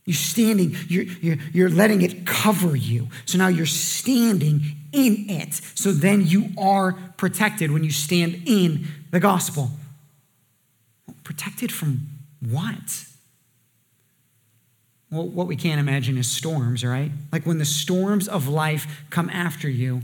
You're 0.06 0.16
standing, 0.16 0.76
you're, 0.88 1.04
you're, 1.04 1.38
you're 1.54 1.70
letting 1.70 2.02
it 2.02 2.26
cover 2.26 2.76
you. 2.76 3.10
So 3.26 3.38
now 3.38 3.48
you're 3.50 3.66
standing 3.66 4.62
in 4.92 5.30
it. 5.30 5.54
So 5.76 5.92
then 5.92 6.26
you 6.26 6.50
are 6.58 6.94
protected 7.18 7.72
when 7.72 7.84
you 7.84 7.92
stand 7.92 8.44
in 8.46 8.88
the 9.12 9.20
gospel. 9.20 9.72
Protected 11.24 11.72
from 11.72 12.08
what? 12.40 13.06
Well, 15.12 15.28
what 15.28 15.48
we 15.48 15.56
can't 15.56 15.80
imagine 15.80 16.18
is 16.18 16.32
storms, 16.32 16.84
right? 16.84 17.12
Like 17.32 17.46
when 17.46 17.58
the 17.58 17.66
storms 17.66 18.28
of 18.28 18.48
life 18.48 19.04
come 19.10 19.30
after 19.30 19.70
you, 19.70 20.02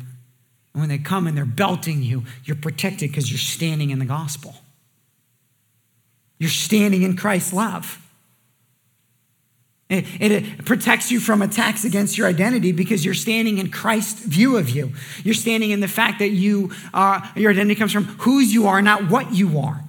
and 0.74 0.82
when 0.82 0.90
they 0.90 0.98
come 0.98 1.26
and 1.26 1.36
they're 1.36 1.46
belting 1.46 2.04
you, 2.04 2.24
you're 2.44 2.58
protected 2.58 3.10
because 3.10 3.32
you're 3.32 3.40
standing 3.40 3.90
in 3.90 4.00
the 4.00 4.06
gospel. 4.06 4.56
You're 6.38 6.50
standing 6.50 7.02
in 7.02 7.16
Christ's 7.16 7.54
love. 7.54 8.00
It, 9.90 10.06
it, 10.20 10.66
protects 10.66 11.12
you 11.12 11.22
from 11.22 11.42
attacks 11.42 11.86
against 11.86 12.18
your 12.18 12.28
identity 12.28 12.74
because 12.74 13.06
you're 13.06 13.14
standing 13.14 13.58
in 13.58 13.72
Christ's 13.72 14.20
view 14.20 14.58
of 14.58 14.70
you. 14.70 14.92
You're 15.24 15.34
standing 15.34 15.72
in 15.72 15.80
the 15.80 15.88
fact 15.88 16.20
that 16.20 16.32
you 16.32 16.72
are, 16.94 17.24
your 17.38 17.52
identity 17.52 17.76
comes 17.76 17.94
from 17.94 18.04
whose 18.04 18.54
you 18.54 18.68
are, 18.68 18.82
not 18.82 19.10
what 19.10 19.34
you 19.34 19.60
are. 19.60 19.87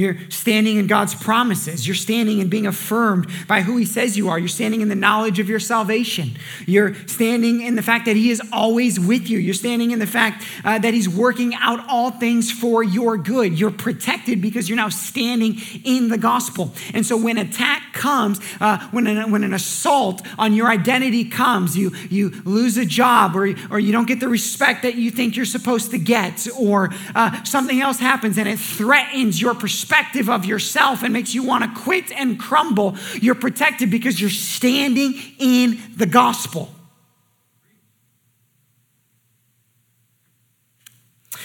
You're 0.00 0.16
standing 0.30 0.78
in 0.78 0.86
God's 0.86 1.14
promises. 1.14 1.86
You're 1.86 1.94
standing 1.94 2.38
in 2.38 2.48
being 2.48 2.66
affirmed 2.66 3.26
by 3.46 3.60
who 3.60 3.76
He 3.76 3.84
says 3.84 4.16
you 4.16 4.30
are. 4.30 4.38
You're 4.38 4.48
standing 4.48 4.80
in 4.80 4.88
the 4.88 4.94
knowledge 4.94 5.38
of 5.38 5.48
your 5.48 5.60
salvation. 5.60 6.30
You're 6.66 6.94
standing 7.06 7.60
in 7.60 7.76
the 7.76 7.82
fact 7.82 8.06
that 8.06 8.16
He 8.16 8.30
is 8.30 8.40
always 8.50 8.98
with 8.98 9.28
you. 9.28 9.38
You're 9.38 9.52
standing 9.52 9.90
in 9.90 9.98
the 9.98 10.06
fact 10.06 10.42
uh, 10.64 10.78
that 10.78 10.94
He's 10.94 11.08
working 11.08 11.54
out 11.54 11.86
all 11.86 12.12
things 12.12 12.50
for 12.50 12.82
your 12.82 13.18
good. 13.18 13.58
You're 13.58 13.70
protected 13.70 14.40
because 14.40 14.70
you're 14.70 14.76
now 14.76 14.88
standing 14.88 15.56
in 15.84 16.08
the 16.08 16.18
gospel. 16.18 16.72
And 16.94 17.04
so 17.04 17.18
when 17.18 17.36
attack 17.36 17.92
comes, 17.92 18.40
uh, 18.58 18.78
when, 18.92 19.06
an, 19.06 19.30
when 19.30 19.44
an 19.44 19.52
assault 19.52 20.26
on 20.38 20.54
your 20.54 20.68
identity 20.68 21.26
comes, 21.26 21.76
you, 21.76 21.94
you 22.08 22.30
lose 22.46 22.78
a 22.78 22.86
job 22.86 23.36
or, 23.36 23.54
or 23.70 23.78
you 23.78 23.92
don't 23.92 24.08
get 24.08 24.20
the 24.20 24.28
respect 24.28 24.82
that 24.82 24.94
you 24.94 25.10
think 25.10 25.36
you're 25.36 25.44
supposed 25.44 25.90
to 25.90 25.98
get, 25.98 26.46
or 26.58 26.88
uh, 27.14 27.44
something 27.44 27.82
else 27.82 27.98
happens 27.98 28.38
and 28.38 28.48
it 28.48 28.58
threatens 28.58 29.42
your 29.42 29.54
perspective 29.54 29.89
perspective 29.90 30.30
of 30.30 30.44
yourself 30.44 31.02
and 31.02 31.12
makes 31.12 31.34
you 31.34 31.42
want 31.42 31.64
to 31.64 31.80
quit 31.80 32.12
and 32.12 32.38
crumble, 32.38 32.96
you're 33.20 33.34
protected 33.34 33.90
because 33.90 34.20
you're 34.20 34.30
standing 34.30 35.14
in 35.38 35.80
the 35.96 36.06
gospel. 36.06 36.72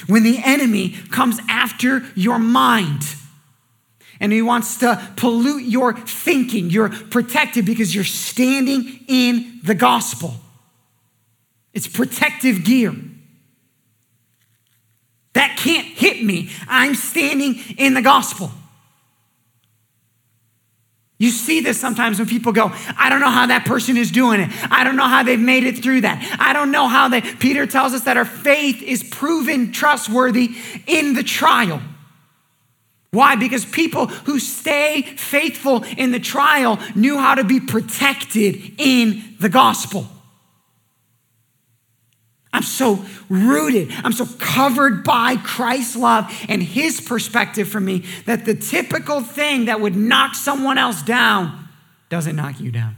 When 0.07 0.23
the 0.23 0.39
enemy 0.43 0.89
comes 1.09 1.39
after 1.49 2.03
your 2.15 2.37
mind, 2.37 3.03
and 4.19 4.31
he 4.31 4.41
wants 4.41 4.77
to 4.77 5.01
pollute 5.17 5.63
your 5.63 5.93
thinking. 5.93 6.69
You're 6.69 6.87
protected 6.87 7.65
because 7.65 7.93
you're 7.93 8.05
standing 8.05 9.01
in 9.09 9.59
the 9.61 9.75
gospel. 9.75 10.35
It's 11.73 11.87
protective 11.87 12.63
gear. 12.63 12.95
That 15.35 15.57
can't 15.57 15.85
hit 15.85 16.23
me. 16.23 16.49
I'm 16.67 16.95
standing 16.95 17.59
in 17.77 17.93
the 17.93 18.01
gospel. 18.01 18.51
You 21.17 21.29
see 21.29 21.61
this 21.61 21.79
sometimes 21.79 22.19
when 22.19 22.27
people 22.27 22.51
go, 22.51 22.71
I 22.97 23.09
don't 23.09 23.21
know 23.21 23.29
how 23.29 23.45
that 23.47 23.65
person 23.65 23.95
is 23.95 24.11
doing 24.11 24.41
it. 24.41 24.49
I 24.69 24.83
don't 24.83 24.97
know 24.97 25.07
how 25.07 25.23
they've 25.23 25.39
made 25.39 25.63
it 25.63 25.81
through 25.81 26.01
that. 26.01 26.37
I 26.39 26.51
don't 26.51 26.71
know 26.71 26.87
how 26.87 27.07
they. 27.07 27.21
Peter 27.21 27.65
tells 27.65 27.93
us 27.93 28.03
that 28.03 28.17
our 28.17 28.25
faith 28.25 28.81
is 28.81 29.03
proven 29.03 29.71
trustworthy 29.71 30.55
in 30.87 31.13
the 31.13 31.23
trial. 31.23 31.81
Why? 33.11 33.37
Because 33.37 33.63
people 33.63 34.07
who 34.07 34.39
stay 34.39 35.03
faithful 35.03 35.83
in 35.97 36.11
the 36.11 36.19
trial 36.19 36.79
knew 36.95 37.17
how 37.17 37.35
to 37.35 37.45
be 37.45 37.61
protected 37.61 38.73
in 38.77 39.35
the 39.39 39.47
gospel. 39.47 40.07
So 42.65 43.05
rooted. 43.29 43.91
I'm 44.03 44.11
so 44.11 44.25
covered 44.39 45.03
by 45.03 45.37
Christ's 45.37 45.95
love 45.95 46.31
and 46.49 46.61
his 46.61 47.01
perspective 47.01 47.67
for 47.67 47.79
me 47.79 48.03
that 48.25 48.45
the 48.45 48.55
typical 48.55 49.21
thing 49.21 49.65
that 49.65 49.79
would 49.79 49.95
knock 49.95 50.35
someone 50.35 50.77
else 50.77 51.01
down 51.01 51.67
doesn't 52.09 52.35
knock 52.35 52.59
you 52.59 52.71
down 52.71 52.95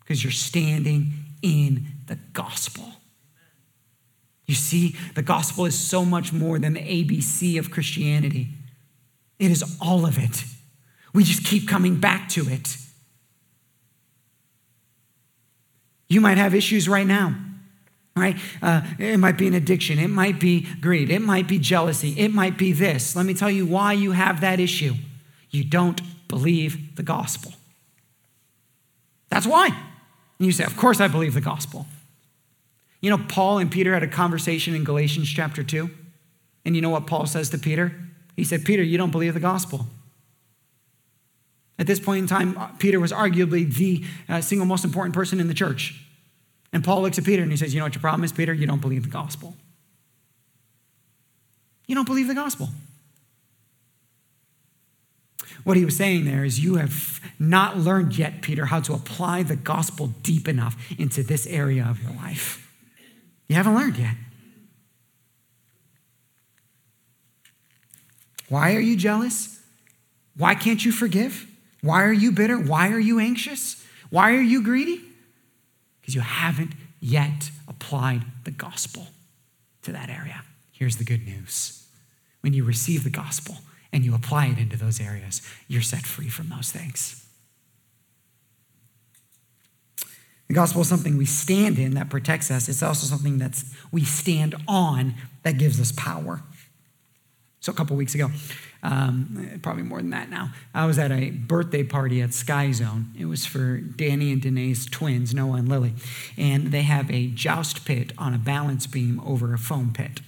because 0.00 0.22
you're 0.22 0.30
standing 0.30 1.12
in 1.42 1.86
the 2.06 2.16
gospel. 2.32 2.84
You 4.46 4.54
see, 4.54 4.94
the 5.14 5.22
gospel 5.22 5.66
is 5.66 5.78
so 5.78 6.04
much 6.04 6.32
more 6.32 6.58
than 6.58 6.74
the 6.74 6.80
ABC 6.80 7.58
of 7.58 7.70
Christianity, 7.70 8.48
it 9.38 9.50
is 9.50 9.76
all 9.80 10.06
of 10.06 10.18
it. 10.18 10.44
We 11.12 11.24
just 11.24 11.44
keep 11.44 11.68
coming 11.68 11.98
back 11.98 12.28
to 12.30 12.48
it. 12.48 12.76
You 16.08 16.20
might 16.20 16.38
have 16.38 16.54
issues 16.54 16.88
right 16.88 17.06
now 17.06 17.34
right? 18.16 18.36
Uh, 18.62 18.80
it 18.98 19.18
might 19.18 19.36
be 19.36 19.46
an 19.46 19.54
addiction. 19.54 19.98
It 19.98 20.08
might 20.08 20.40
be 20.40 20.66
greed. 20.80 21.10
It 21.10 21.20
might 21.20 21.46
be 21.46 21.58
jealousy. 21.58 22.14
It 22.18 22.32
might 22.32 22.56
be 22.56 22.72
this. 22.72 23.14
Let 23.14 23.26
me 23.26 23.34
tell 23.34 23.50
you 23.50 23.66
why 23.66 23.92
you 23.92 24.12
have 24.12 24.40
that 24.40 24.58
issue. 24.58 24.94
You 25.50 25.64
don't 25.64 26.00
believe 26.28 26.96
the 26.96 27.02
gospel. 27.02 27.52
That's 29.28 29.46
why. 29.46 29.66
And 29.66 30.46
you 30.46 30.52
say, 30.52 30.64
Of 30.64 30.76
course 30.76 31.00
I 31.00 31.08
believe 31.08 31.34
the 31.34 31.40
gospel. 31.40 31.86
You 33.00 33.10
know, 33.10 33.18
Paul 33.28 33.58
and 33.58 33.70
Peter 33.70 33.92
had 33.92 34.02
a 34.02 34.08
conversation 34.08 34.74
in 34.74 34.82
Galatians 34.82 35.28
chapter 35.28 35.62
2. 35.62 35.90
And 36.64 36.74
you 36.74 36.82
know 36.82 36.90
what 36.90 37.06
Paul 37.06 37.26
says 37.26 37.50
to 37.50 37.58
Peter? 37.58 37.94
He 38.34 38.44
said, 38.44 38.64
Peter, 38.64 38.82
you 38.82 38.98
don't 38.98 39.12
believe 39.12 39.34
the 39.34 39.40
gospel. 39.40 39.86
At 41.78 41.86
this 41.86 42.00
point 42.00 42.20
in 42.20 42.26
time, 42.26 42.58
Peter 42.78 42.98
was 42.98 43.12
arguably 43.12 43.72
the 43.72 44.04
uh, 44.28 44.40
single 44.40 44.66
most 44.66 44.84
important 44.84 45.14
person 45.14 45.38
in 45.38 45.48
the 45.48 45.54
church. 45.54 46.02
And 46.72 46.84
Paul 46.84 47.02
looks 47.02 47.18
at 47.18 47.24
Peter 47.24 47.42
and 47.42 47.50
he 47.50 47.56
says, 47.56 47.74
You 47.74 47.80
know 47.80 47.86
what 47.86 47.94
your 47.94 48.02
problem 48.02 48.24
is, 48.24 48.32
Peter? 48.32 48.52
You 48.52 48.66
don't 48.66 48.80
believe 48.80 49.04
the 49.04 49.10
gospel. 49.10 49.54
You 51.86 51.94
don't 51.94 52.06
believe 52.06 52.28
the 52.28 52.34
gospel. 52.34 52.70
What 55.64 55.76
he 55.76 55.84
was 55.84 55.96
saying 55.96 56.24
there 56.24 56.44
is, 56.44 56.60
You 56.60 56.76
have 56.76 57.20
not 57.38 57.76
learned 57.76 58.16
yet, 58.16 58.42
Peter, 58.42 58.66
how 58.66 58.80
to 58.80 58.92
apply 58.92 59.42
the 59.42 59.56
gospel 59.56 60.08
deep 60.22 60.48
enough 60.48 60.76
into 60.98 61.22
this 61.22 61.46
area 61.46 61.86
of 61.88 62.02
your 62.02 62.12
life. 62.12 62.62
You 63.48 63.56
haven't 63.56 63.74
learned 63.74 63.96
yet. 63.96 64.14
Why 68.48 68.74
are 68.74 68.80
you 68.80 68.96
jealous? 68.96 69.60
Why 70.36 70.54
can't 70.54 70.84
you 70.84 70.92
forgive? 70.92 71.46
Why 71.80 72.04
are 72.04 72.12
you 72.12 72.30
bitter? 72.32 72.58
Why 72.58 72.90
are 72.90 72.98
you 72.98 73.18
anxious? 73.18 73.84
Why 74.10 74.34
are 74.34 74.40
you 74.40 74.62
greedy? 74.62 75.02
Because 76.06 76.14
you 76.14 76.20
haven't 76.20 76.70
yet 77.00 77.50
applied 77.66 78.22
the 78.44 78.52
gospel 78.52 79.08
to 79.82 79.90
that 79.90 80.08
area. 80.08 80.44
Here's 80.70 80.98
the 80.98 81.04
good 81.04 81.26
news 81.26 81.84
when 82.42 82.52
you 82.52 82.62
receive 82.62 83.02
the 83.02 83.10
gospel 83.10 83.56
and 83.92 84.04
you 84.04 84.14
apply 84.14 84.46
it 84.46 84.58
into 84.58 84.76
those 84.76 85.00
areas, 85.00 85.42
you're 85.66 85.82
set 85.82 86.06
free 86.06 86.28
from 86.28 86.48
those 86.48 86.70
things. 86.70 87.26
The 90.46 90.54
gospel 90.54 90.82
is 90.82 90.88
something 90.88 91.16
we 91.16 91.26
stand 91.26 91.76
in 91.76 91.94
that 91.94 92.08
protects 92.08 92.52
us. 92.52 92.68
It's 92.68 92.84
also 92.84 93.04
something 93.04 93.38
that 93.38 93.60
we 93.90 94.04
stand 94.04 94.54
on 94.68 95.14
that 95.42 95.58
gives 95.58 95.80
us 95.80 95.90
power. 95.90 96.42
So, 97.58 97.72
a 97.72 97.74
couple 97.74 97.96
weeks 97.96 98.14
ago, 98.14 98.30
um, 98.86 99.58
probably 99.62 99.82
more 99.82 99.98
than 99.98 100.10
that 100.10 100.30
now, 100.30 100.52
I 100.72 100.86
was 100.86 100.96
at 100.96 101.10
a 101.10 101.30
birthday 101.30 101.82
party 101.82 102.22
at 102.22 102.32
Sky 102.32 102.70
Zone. 102.70 103.12
It 103.18 103.24
was 103.24 103.44
for 103.44 103.78
Danny 103.78 104.30
and 104.30 104.40
Danae's 104.40 104.86
twins, 104.86 105.34
Noah 105.34 105.56
and 105.56 105.68
Lily. 105.68 105.94
And 106.36 106.68
they 106.68 106.82
have 106.82 107.10
a 107.10 107.26
joust 107.26 107.84
pit 107.84 108.12
on 108.16 108.32
a 108.32 108.38
balance 108.38 108.86
beam 108.86 109.20
over 109.26 109.52
a 109.52 109.58
foam 109.58 109.92
pit. 109.92 110.20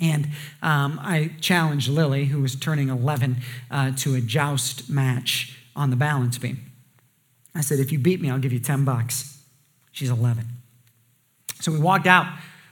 And 0.00 0.28
um, 0.62 0.98
I 1.02 1.32
challenged 1.40 1.90
Lily, 1.90 2.26
who 2.26 2.40
was 2.40 2.56
turning 2.56 2.88
11, 2.88 3.36
uh, 3.70 3.92
to 3.96 4.14
a 4.14 4.22
joust 4.22 4.88
match 4.88 5.58
on 5.74 5.90
the 5.90 5.96
balance 5.96 6.38
beam. 6.38 6.72
I 7.54 7.60
said, 7.60 7.80
if 7.80 7.92
you 7.92 7.98
beat 7.98 8.22
me, 8.22 8.30
I'll 8.30 8.38
give 8.38 8.52
you 8.52 8.60
10 8.60 8.86
bucks. 8.86 9.38
She's 9.92 10.10
11. 10.10 10.46
So 11.60 11.70
we 11.70 11.78
walked 11.78 12.06
out 12.06 12.26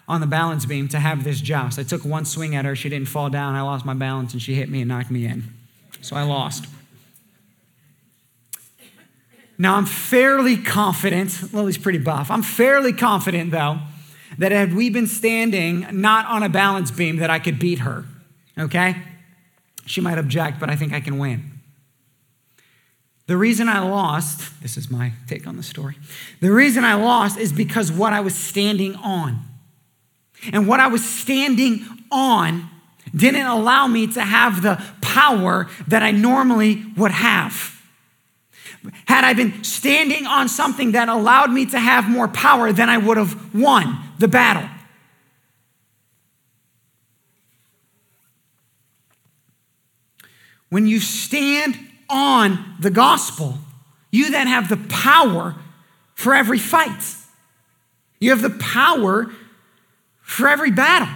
on 0.06 0.20
the 0.20 0.26
balance 0.26 0.66
beam 0.66 0.88
to 0.88 1.00
have 1.00 1.24
this 1.24 1.40
joust. 1.40 1.78
I 1.78 1.82
took 1.82 2.04
one 2.04 2.24
swing 2.24 2.54
at 2.54 2.64
her. 2.64 2.76
She 2.76 2.88
didn't 2.88 3.08
fall 3.08 3.30
down. 3.30 3.54
I 3.54 3.62
lost 3.62 3.84
my 3.84 3.94
balance 3.94 4.32
and 4.32 4.42
she 4.42 4.54
hit 4.54 4.68
me 4.68 4.82
and 4.82 4.88
knocked 4.88 5.10
me 5.10 5.24
in. 5.26 5.44
So 6.00 6.16
I 6.16 6.22
lost. 6.22 6.66
Now 9.56 9.76
I'm 9.76 9.86
fairly 9.86 10.56
confident, 10.56 11.52
Lily's 11.54 11.78
pretty 11.78 11.98
buff. 11.98 12.30
I'm 12.30 12.42
fairly 12.42 12.92
confident, 12.92 13.52
though, 13.52 13.78
that 14.36 14.52
had 14.52 14.74
we 14.74 14.90
been 14.90 15.06
standing 15.06 15.86
not 15.92 16.26
on 16.26 16.42
a 16.42 16.48
balance 16.48 16.90
beam, 16.90 17.16
that 17.16 17.30
I 17.30 17.38
could 17.38 17.58
beat 17.58 17.78
her. 17.80 18.04
Okay? 18.58 18.96
She 19.86 20.00
might 20.00 20.18
object, 20.18 20.58
but 20.58 20.70
I 20.70 20.76
think 20.76 20.92
I 20.92 21.00
can 21.00 21.18
win. 21.18 21.50
The 23.26 23.36
reason 23.36 23.68
I 23.68 23.78
lost, 23.78 24.60
this 24.60 24.76
is 24.76 24.90
my 24.90 25.12
take 25.26 25.46
on 25.46 25.56
the 25.56 25.62
story. 25.62 25.96
The 26.40 26.52
reason 26.52 26.84
I 26.84 26.94
lost 26.94 27.38
is 27.38 27.52
because 27.52 27.90
what 27.90 28.12
I 28.12 28.20
was 28.20 28.34
standing 28.34 28.96
on. 28.96 29.40
And 30.52 30.66
what 30.66 30.80
I 30.80 30.88
was 30.88 31.04
standing 31.04 31.84
on 32.10 32.68
didn't 33.14 33.46
allow 33.46 33.86
me 33.86 34.06
to 34.08 34.22
have 34.22 34.62
the 34.62 34.82
power 35.00 35.68
that 35.88 36.02
I 36.02 36.10
normally 36.10 36.84
would 36.96 37.12
have. 37.12 37.82
Had 39.06 39.24
I 39.24 39.32
been 39.32 39.64
standing 39.64 40.26
on 40.26 40.48
something 40.48 40.92
that 40.92 41.08
allowed 41.08 41.50
me 41.50 41.66
to 41.66 41.78
have 41.78 42.08
more 42.08 42.28
power, 42.28 42.72
then 42.72 42.90
I 42.90 42.98
would 42.98 43.16
have 43.16 43.54
won 43.54 43.98
the 44.18 44.28
battle. 44.28 44.68
When 50.68 50.86
you 50.86 50.98
stand 51.00 51.78
on 52.10 52.74
the 52.80 52.90
gospel, 52.90 53.58
you 54.10 54.30
then 54.30 54.48
have 54.48 54.68
the 54.68 54.76
power 54.88 55.54
for 56.14 56.34
every 56.34 56.58
fight. 56.58 57.14
You 58.18 58.30
have 58.30 58.42
the 58.42 58.50
power 58.50 59.30
for 60.24 60.48
every 60.48 60.70
battle. 60.70 61.14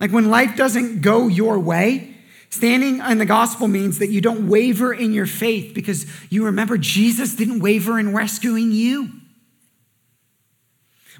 Like 0.00 0.10
when 0.10 0.28
life 0.28 0.56
doesn't 0.56 1.00
go 1.00 1.28
your 1.28 1.58
way, 1.58 2.16
standing 2.50 2.98
in 2.98 3.18
the 3.18 3.24
gospel 3.24 3.68
means 3.68 3.98
that 4.00 4.10
you 4.10 4.20
don't 4.20 4.48
waver 4.48 4.92
in 4.92 5.12
your 5.12 5.26
faith 5.26 5.72
because 5.74 6.06
you 6.28 6.44
remember 6.44 6.76
Jesus 6.76 7.34
didn't 7.36 7.60
waver 7.60 7.98
in 7.98 8.12
rescuing 8.12 8.72
you. 8.72 9.10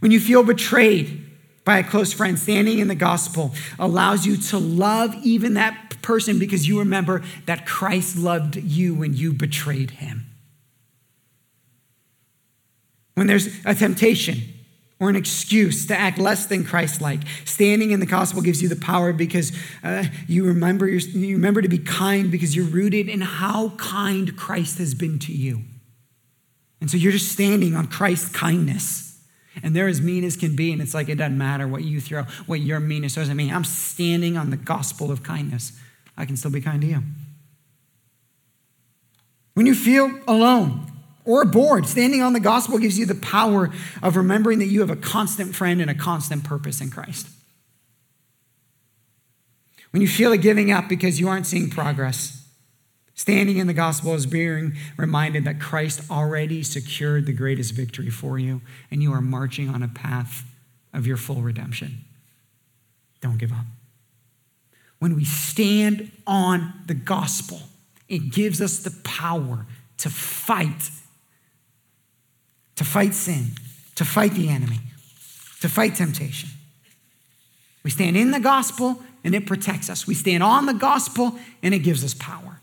When 0.00 0.10
you 0.10 0.18
feel 0.18 0.42
betrayed 0.42 1.24
by 1.64 1.78
a 1.78 1.84
close 1.84 2.12
friend, 2.12 2.36
standing 2.36 2.80
in 2.80 2.88
the 2.88 2.96
gospel 2.96 3.54
allows 3.78 4.26
you 4.26 4.36
to 4.36 4.58
love 4.58 5.14
even 5.22 5.54
that 5.54 6.02
person 6.02 6.40
because 6.40 6.66
you 6.66 6.80
remember 6.80 7.22
that 7.46 7.64
Christ 7.64 8.18
loved 8.18 8.56
you 8.56 8.96
when 8.96 9.14
you 9.14 9.32
betrayed 9.32 9.92
him. 9.92 10.26
When 13.14 13.28
there's 13.28 13.48
a 13.64 13.76
temptation, 13.76 14.42
or 15.02 15.10
an 15.10 15.16
excuse 15.16 15.84
to 15.86 15.96
act 15.96 16.16
less 16.16 16.46
than 16.46 16.64
Christ-like. 16.64 17.22
Standing 17.44 17.90
in 17.90 17.98
the 17.98 18.06
gospel 18.06 18.40
gives 18.40 18.62
you 18.62 18.68
the 18.68 18.76
power 18.76 19.12
because 19.12 19.50
uh, 19.82 20.04
you 20.28 20.46
remember 20.46 20.86
you 20.86 21.34
remember 21.34 21.60
to 21.60 21.68
be 21.68 21.78
kind 21.78 22.30
because 22.30 22.54
you're 22.54 22.66
rooted 22.66 23.08
in 23.08 23.20
how 23.20 23.70
kind 23.70 24.36
Christ 24.36 24.78
has 24.78 24.94
been 24.94 25.18
to 25.18 25.32
you. 25.32 25.62
And 26.80 26.88
so 26.88 26.96
you're 26.96 27.10
just 27.10 27.32
standing 27.32 27.74
on 27.74 27.88
Christ's 27.88 28.28
kindness. 28.28 29.20
And 29.60 29.74
they're 29.74 29.88
as 29.88 30.00
mean 30.00 30.22
as 30.22 30.36
can 30.36 30.54
be, 30.54 30.72
and 30.72 30.80
it's 30.80 30.94
like 30.94 31.08
it 31.08 31.16
doesn't 31.16 31.36
matter 31.36 31.66
what 31.66 31.82
you 31.82 32.00
throw, 32.00 32.22
what 32.46 32.60
your 32.60 32.78
meanness 32.78 33.16
doesn't 33.16 33.36
mean. 33.36 33.52
I'm 33.52 33.64
standing 33.64 34.36
on 34.36 34.50
the 34.50 34.56
gospel 34.56 35.10
of 35.10 35.24
kindness. 35.24 35.72
I 36.16 36.26
can 36.26 36.36
still 36.36 36.52
be 36.52 36.60
kind 36.60 36.80
to 36.80 36.86
you. 36.86 37.02
When 39.54 39.66
you 39.66 39.74
feel 39.74 40.20
alone, 40.28 40.86
or 41.24 41.44
bored. 41.44 41.86
Standing 41.86 42.22
on 42.22 42.32
the 42.32 42.40
gospel 42.40 42.78
gives 42.78 42.98
you 42.98 43.06
the 43.06 43.14
power 43.14 43.70
of 44.02 44.16
remembering 44.16 44.58
that 44.58 44.66
you 44.66 44.80
have 44.80 44.90
a 44.90 44.96
constant 44.96 45.54
friend 45.54 45.80
and 45.80 45.90
a 45.90 45.94
constant 45.94 46.44
purpose 46.44 46.80
in 46.80 46.90
Christ. 46.90 47.28
When 49.90 50.00
you 50.00 50.08
feel 50.08 50.30
like 50.30 50.40
giving 50.40 50.72
up 50.72 50.88
because 50.88 51.20
you 51.20 51.28
aren't 51.28 51.46
seeing 51.46 51.68
progress, 51.68 52.48
standing 53.14 53.58
in 53.58 53.66
the 53.66 53.74
gospel 53.74 54.14
is 54.14 54.26
being 54.26 54.74
reminded 54.96 55.44
that 55.44 55.60
Christ 55.60 56.10
already 56.10 56.62
secured 56.62 57.26
the 57.26 57.32
greatest 57.32 57.74
victory 57.74 58.10
for 58.10 58.38
you 58.38 58.62
and 58.90 59.02
you 59.02 59.12
are 59.12 59.20
marching 59.20 59.68
on 59.68 59.82
a 59.82 59.88
path 59.88 60.44
of 60.94 61.06
your 61.06 61.18
full 61.18 61.42
redemption. 61.42 61.98
Don't 63.20 63.38
give 63.38 63.52
up. 63.52 63.66
When 64.98 65.14
we 65.14 65.24
stand 65.24 66.10
on 66.26 66.72
the 66.86 66.94
gospel, 66.94 67.60
it 68.08 68.30
gives 68.30 68.60
us 68.60 68.78
the 68.78 68.92
power 69.04 69.66
to 69.98 70.10
fight 70.10 70.90
to 72.76 72.84
fight 72.84 73.14
sin, 73.14 73.52
to 73.94 74.04
fight 74.04 74.32
the 74.32 74.48
enemy, 74.48 74.80
to 75.60 75.68
fight 75.68 75.94
temptation. 75.94 76.48
We 77.84 77.90
stand 77.90 78.16
in 78.16 78.30
the 78.30 78.40
gospel 78.40 79.02
and 79.24 79.34
it 79.34 79.46
protects 79.46 79.90
us. 79.90 80.06
We 80.06 80.14
stand 80.14 80.42
on 80.42 80.66
the 80.66 80.74
gospel 80.74 81.38
and 81.62 81.74
it 81.74 81.80
gives 81.80 82.04
us 82.04 82.14
power. 82.14 82.60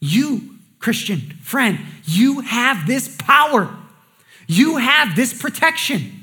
You, 0.00 0.56
Christian 0.78 1.20
friend, 1.42 1.78
you 2.04 2.40
have 2.40 2.86
this 2.86 3.16
power. 3.18 3.74
You 4.46 4.76
have 4.76 5.16
this 5.16 5.40
protection. 5.40 6.15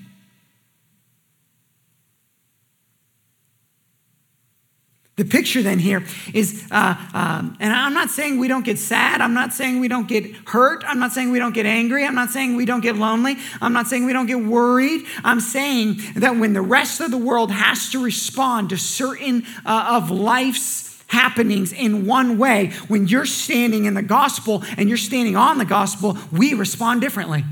The 5.15 5.25
picture 5.25 5.61
then 5.61 5.77
here 5.77 6.03
is, 6.33 6.67
uh, 6.71 6.95
um, 7.13 7.55
and 7.59 7.71
I'm 7.71 7.93
not 7.93 8.09
saying 8.09 8.39
we 8.39 8.47
don't 8.47 8.65
get 8.65 8.79
sad. 8.79 9.21
I'm 9.21 9.35
not 9.35 9.53
saying 9.53 9.79
we 9.79 9.87
don't 9.87 10.07
get 10.07 10.25
hurt. 10.47 10.83
I'm 10.87 10.97
not 10.97 11.11
saying 11.11 11.29
we 11.29 11.37
don't 11.37 11.53
get 11.53 11.67
angry. 11.67 12.03
I'm 12.03 12.15
not 12.15 12.31
saying 12.31 12.55
we 12.55 12.65
don't 12.65 12.81
get 12.81 12.95
lonely. 12.95 13.37
I'm 13.61 13.73
not 13.73 13.85
saying 13.85 14.07
we 14.07 14.13
don't 14.13 14.25
get 14.25 14.43
worried. 14.43 15.05
I'm 15.23 15.39
saying 15.39 15.99
that 16.15 16.37
when 16.37 16.53
the 16.53 16.63
rest 16.63 16.99
of 16.99 17.11
the 17.11 17.17
world 17.19 17.51
has 17.51 17.91
to 17.91 18.03
respond 18.03 18.71
to 18.71 18.77
certain 18.77 19.45
uh, 19.67 19.99
of 20.01 20.09
life's 20.09 21.03
happenings 21.09 21.71
in 21.71 22.07
one 22.07 22.39
way, 22.39 22.71
when 22.87 23.07
you're 23.07 23.27
standing 23.27 23.85
in 23.85 23.93
the 23.93 24.01
gospel 24.01 24.63
and 24.77 24.89
you're 24.89 24.97
standing 24.97 25.35
on 25.35 25.59
the 25.59 25.65
gospel, 25.65 26.17
we 26.31 26.55
respond 26.55 27.01
differently. 27.01 27.45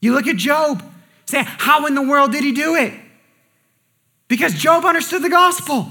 You 0.00 0.14
look 0.14 0.28
at 0.28 0.36
Job, 0.36 0.80
say, 1.26 1.42
How 1.44 1.86
in 1.86 1.96
the 1.96 2.02
world 2.02 2.30
did 2.30 2.44
he 2.44 2.52
do 2.52 2.76
it? 2.76 2.94
Because 4.30 4.54
Job 4.54 4.84
understood 4.84 5.24
the 5.24 5.28
gospel. 5.28 5.88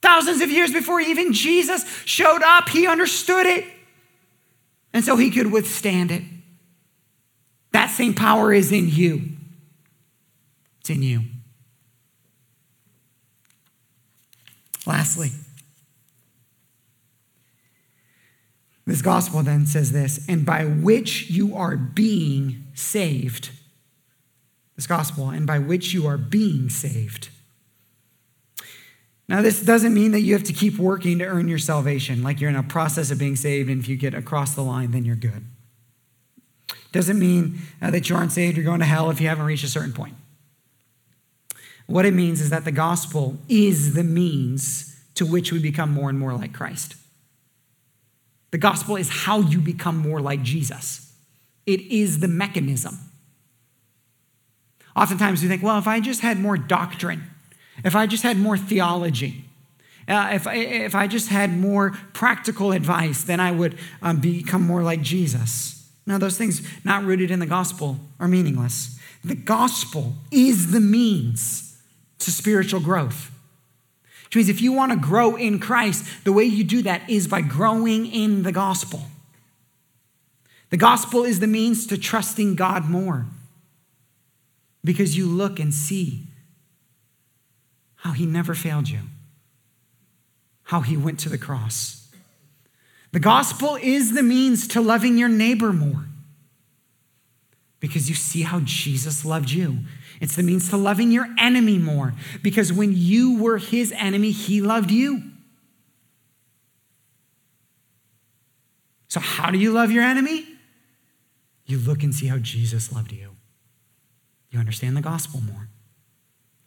Thousands 0.00 0.40
of 0.40 0.50
years 0.50 0.72
before 0.72 1.00
even 1.00 1.32
Jesus 1.32 1.84
showed 2.04 2.42
up, 2.42 2.68
he 2.68 2.86
understood 2.86 3.44
it. 3.44 3.64
And 4.94 5.04
so 5.04 5.16
he 5.16 5.28
could 5.28 5.50
withstand 5.50 6.12
it. 6.12 6.22
That 7.72 7.90
same 7.90 8.14
power 8.14 8.52
is 8.52 8.70
in 8.70 8.88
you. 8.88 9.22
It's 10.80 10.90
in 10.90 11.02
you. 11.02 11.22
Lastly, 14.86 15.32
this 18.86 19.02
gospel 19.02 19.42
then 19.42 19.66
says 19.66 19.90
this, 19.90 20.24
and 20.28 20.46
by 20.46 20.66
which 20.66 21.30
you 21.30 21.56
are 21.56 21.76
being 21.76 22.64
saved 22.74 23.50
this 24.76 24.86
gospel, 24.86 25.30
and 25.30 25.46
by 25.46 25.58
which 25.58 25.92
you 25.92 26.06
are 26.06 26.18
being 26.18 26.68
saved. 26.68 27.28
Now, 29.28 29.40
this 29.40 29.62
doesn't 29.62 29.94
mean 29.94 30.12
that 30.12 30.20
you 30.20 30.34
have 30.34 30.42
to 30.44 30.52
keep 30.52 30.78
working 30.78 31.18
to 31.18 31.24
earn 31.24 31.48
your 31.48 31.58
salvation, 31.58 32.22
like 32.22 32.40
you're 32.40 32.50
in 32.50 32.56
a 32.56 32.62
process 32.62 33.10
of 33.10 33.18
being 33.18 33.36
saved, 33.36 33.70
and 33.70 33.80
if 33.80 33.88
you 33.88 33.96
get 33.96 34.14
across 34.14 34.54
the 34.54 34.62
line, 34.62 34.90
then 34.90 35.04
you're 35.04 35.16
good. 35.16 35.44
Doesn't 36.90 37.18
mean 37.18 37.60
uh, 37.80 37.90
that 37.90 38.08
you 38.10 38.16
aren't 38.16 38.32
saved, 38.32 38.56
you're 38.56 38.64
going 38.66 38.80
to 38.80 38.86
hell 38.86 39.10
if 39.10 39.20
you 39.20 39.28
haven't 39.28 39.46
reached 39.46 39.64
a 39.64 39.68
certain 39.68 39.92
point. 39.92 40.14
What 41.86 42.04
it 42.04 42.14
means 42.14 42.40
is 42.40 42.50
that 42.50 42.64
the 42.64 42.72
gospel 42.72 43.38
is 43.48 43.94
the 43.94 44.04
means 44.04 45.00
to 45.14 45.26
which 45.26 45.52
we 45.52 45.58
become 45.58 45.90
more 45.90 46.10
and 46.10 46.18
more 46.18 46.34
like 46.34 46.52
Christ. 46.52 46.96
The 48.50 48.58
gospel 48.58 48.96
is 48.96 49.08
how 49.08 49.40
you 49.40 49.60
become 49.60 49.96
more 49.96 50.20
like 50.20 50.42
Jesus. 50.42 51.12
it 51.64 51.80
is 51.80 52.18
the 52.18 52.28
mechanism. 52.28 52.98
Oftentimes 54.94 55.42
we 55.42 55.48
think, 55.48 55.62
well, 55.62 55.78
if 55.78 55.86
I 55.86 56.00
just 56.00 56.20
had 56.20 56.38
more 56.38 56.56
doctrine, 56.56 57.24
if 57.84 57.96
I 57.96 58.06
just 58.06 58.22
had 58.22 58.36
more 58.36 58.58
theology, 58.58 59.44
uh, 60.08 60.30
if, 60.32 60.46
I, 60.46 60.54
if 60.54 60.94
I 60.94 61.06
just 61.06 61.28
had 61.28 61.56
more 61.56 61.92
practical 62.12 62.72
advice, 62.72 63.22
then 63.24 63.40
I 63.40 63.52
would 63.52 63.78
um, 64.02 64.20
become 64.20 64.62
more 64.62 64.82
like 64.82 65.00
Jesus. 65.00 65.90
Now, 66.06 66.18
those 66.18 66.36
things 66.36 66.66
not 66.84 67.04
rooted 67.04 67.30
in 67.30 67.38
the 67.38 67.46
gospel 67.46 67.98
are 68.18 68.28
meaningless. 68.28 68.98
The 69.24 69.36
gospel 69.36 70.14
is 70.30 70.72
the 70.72 70.80
means 70.80 71.78
to 72.18 72.30
spiritual 72.30 72.80
growth. 72.80 73.30
Which 74.26 74.36
means 74.36 74.48
if 74.48 74.60
you 74.60 74.72
want 74.72 74.92
to 74.92 74.98
grow 74.98 75.36
in 75.36 75.60
Christ, 75.60 76.24
the 76.24 76.32
way 76.32 76.44
you 76.44 76.64
do 76.64 76.82
that 76.82 77.08
is 77.08 77.28
by 77.28 77.40
growing 77.40 78.06
in 78.06 78.42
the 78.42 78.52
gospel. 78.52 79.02
The 80.70 80.76
gospel 80.76 81.22
is 81.22 81.38
the 81.38 81.46
means 81.46 81.86
to 81.86 81.98
trusting 81.98 82.56
God 82.56 82.88
more 82.88 83.26
because 84.84 85.16
you 85.16 85.26
look 85.26 85.58
and 85.58 85.72
see 85.72 86.26
how 87.96 88.12
he 88.12 88.26
never 88.26 88.54
failed 88.54 88.88
you, 88.88 89.00
how 90.64 90.80
he 90.80 90.96
went 90.96 91.20
to 91.20 91.28
the 91.28 91.38
cross. 91.38 92.10
The 93.12 93.20
gospel 93.20 93.76
is 93.80 94.14
the 94.14 94.22
means 94.22 94.66
to 94.68 94.80
loving 94.80 95.18
your 95.18 95.28
neighbor 95.28 95.72
more 95.72 96.06
because 97.78 98.08
you 98.08 98.14
see 98.14 98.42
how 98.42 98.60
Jesus 98.60 99.24
loved 99.24 99.50
you. 99.50 99.78
It's 100.20 100.36
the 100.36 100.42
means 100.42 100.70
to 100.70 100.76
loving 100.76 101.10
your 101.10 101.26
enemy 101.38 101.78
more 101.78 102.14
because 102.42 102.72
when 102.72 102.92
you 102.94 103.38
were 103.38 103.58
his 103.58 103.92
enemy, 103.92 104.30
he 104.30 104.62
loved 104.62 104.90
you. 104.90 105.22
So, 109.08 109.20
how 109.20 109.50
do 109.50 109.58
you 109.58 109.72
love 109.72 109.90
your 109.90 110.04
enemy? 110.04 110.46
You 111.66 111.78
look 111.78 112.02
and 112.02 112.14
see 112.14 112.28
how 112.28 112.38
Jesus 112.38 112.92
loved 112.92 113.12
you. 113.12 113.36
You 114.52 114.60
understand 114.60 114.96
the 114.96 115.00
gospel 115.00 115.40
more. 115.40 115.68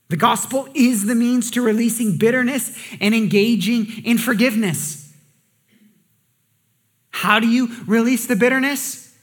The 0.10 0.18
gospel 0.18 0.68
is 0.74 1.06
the 1.06 1.16
means 1.16 1.50
to 1.52 1.62
releasing 1.62 2.18
bitterness 2.18 2.78
and 3.00 3.16
engaging 3.16 3.88
in 4.04 4.18
forgiveness. 4.18 5.14
How 7.12 7.40
do 7.40 7.48
you 7.48 7.70
release 7.86 8.26
the 8.26 8.36
bitterness? 8.36 9.16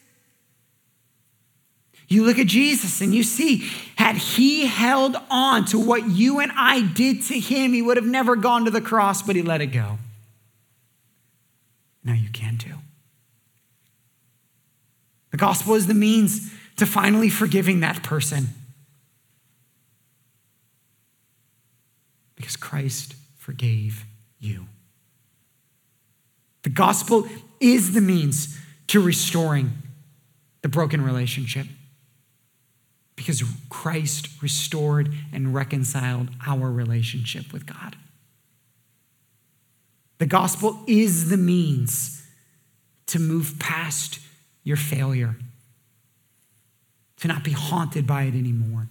You 2.08 2.24
look 2.24 2.38
at 2.38 2.46
Jesus 2.46 3.00
and 3.00 3.14
you 3.14 3.22
see, 3.22 3.68
had 3.96 4.16
he 4.16 4.66
held 4.66 5.16
on 5.30 5.64
to 5.66 5.78
what 5.78 6.08
you 6.08 6.40
and 6.40 6.52
I 6.54 6.82
did 6.82 7.22
to 7.22 7.38
him, 7.38 7.72
he 7.72 7.82
would 7.82 7.96
have 7.96 8.06
never 8.06 8.36
gone 8.36 8.64
to 8.66 8.70
the 8.70 8.80
cross, 8.80 9.22
but 9.22 9.34
he 9.34 9.42
let 9.42 9.60
it 9.60 9.68
go. 9.68 9.98
Now 12.04 12.14
you 12.14 12.28
can 12.30 12.58
too. 12.58 12.74
The 15.30 15.36
gospel 15.36 15.74
is 15.74 15.86
the 15.86 15.94
means 15.94 16.52
to 16.82 16.86
finally 16.86 17.28
forgiving 17.28 17.78
that 17.78 18.02
person. 18.02 18.48
Because 22.34 22.56
Christ 22.56 23.14
forgave 23.36 24.04
you. 24.40 24.66
The 26.64 26.70
gospel 26.70 27.28
is 27.60 27.94
the 27.94 28.00
means 28.00 28.58
to 28.88 29.00
restoring 29.00 29.70
the 30.62 30.68
broken 30.68 31.04
relationship 31.04 31.68
because 33.14 33.44
Christ 33.68 34.42
restored 34.42 35.14
and 35.32 35.54
reconciled 35.54 36.30
our 36.44 36.68
relationship 36.68 37.52
with 37.52 37.64
God. 37.64 37.94
The 40.18 40.26
gospel 40.26 40.82
is 40.88 41.30
the 41.30 41.36
means 41.36 42.26
to 43.06 43.20
move 43.20 43.60
past 43.60 44.18
your 44.64 44.76
failure, 44.76 45.36
to 47.22 47.28
not 47.28 47.44
be 47.44 47.52
haunted 47.52 48.04
by 48.04 48.24
it 48.24 48.34
anymore, 48.34 48.88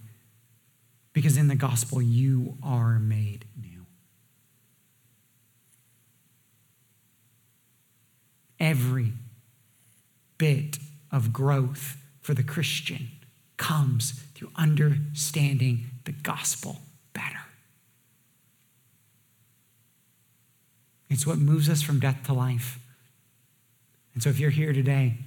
because 1.12 1.36
in 1.36 1.48
the 1.48 1.54
gospel 1.54 2.00
you 2.00 2.56
are 2.62 2.98
made 2.98 3.44
new. 3.60 3.84
Every 8.58 9.12
bit 10.38 10.78
of 11.10 11.30
growth 11.30 11.98
for 12.22 12.32
the 12.32 12.42
Christian 12.42 13.08
comes 13.58 14.12
through 14.34 14.48
understanding 14.56 15.90
the 16.06 16.12
gospel 16.12 16.80
better. 17.12 17.44
It's 21.10 21.26
what 21.26 21.36
moves 21.36 21.68
us 21.68 21.82
from 21.82 22.00
death 22.00 22.22
to 22.24 22.32
life. 22.32 22.78
And 24.14 24.22
so 24.22 24.30
if 24.30 24.40
you're 24.40 24.48
here 24.48 24.72
today 24.72 25.18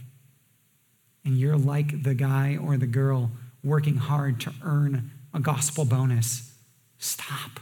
and 1.26 1.38
you're 1.38 1.58
like 1.58 2.04
the 2.04 2.14
guy 2.14 2.58
or 2.62 2.78
the 2.78 2.88
girl 2.88 3.32
working 3.64 3.98
hard 3.98 4.40
to 4.42 4.54
earn 4.64 5.12
a 5.34 5.40
gospel 5.40 5.84
bonus, 5.84 6.54
stop. 7.00 7.60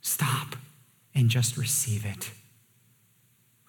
Stop 0.00 0.56
and 1.14 1.28
just 1.28 1.56
receive 1.56 2.04
it. 2.04 2.30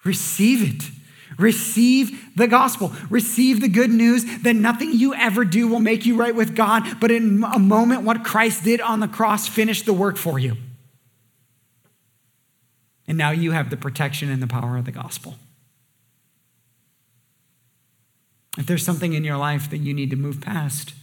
Receive 0.02 0.62
it. 0.62 0.90
Receive 1.38 2.36
the 2.36 2.46
gospel. 2.46 2.92
Receive 3.08 3.60
the 3.60 3.68
good 3.68 3.90
news 3.90 4.24
that 4.42 4.54
nothing 4.54 4.92
you 4.92 5.14
ever 5.14 5.44
do 5.44 5.68
will 5.68 5.80
make 5.80 6.04
you 6.04 6.16
right 6.16 6.34
with 6.34 6.56
God, 6.56 7.00
but 7.00 7.10
in 7.10 7.44
a 7.44 7.58
moment, 7.58 8.02
what 8.02 8.24
Christ 8.24 8.64
did 8.64 8.80
on 8.80 9.00
the 9.00 9.08
cross 9.08 9.46
finished 9.46 9.86
the 9.86 9.92
work 9.92 10.16
for 10.16 10.38
you. 10.38 10.56
And 13.06 13.18
now 13.18 13.30
you 13.30 13.52
have 13.52 13.70
the 13.70 13.76
protection 13.76 14.30
and 14.30 14.42
the 14.42 14.46
power 14.46 14.76
of 14.76 14.84
the 14.84 14.92
gospel. 14.92 15.36
If 18.58 18.66
there's 18.66 18.84
something 18.84 19.14
in 19.14 19.24
your 19.24 19.38
life 19.38 19.70
that 19.70 19.78
you 19.78 19.94
need 19.94 20.10
to 20.10 20.16
move 20.16 20.40
past, 20.40 20.94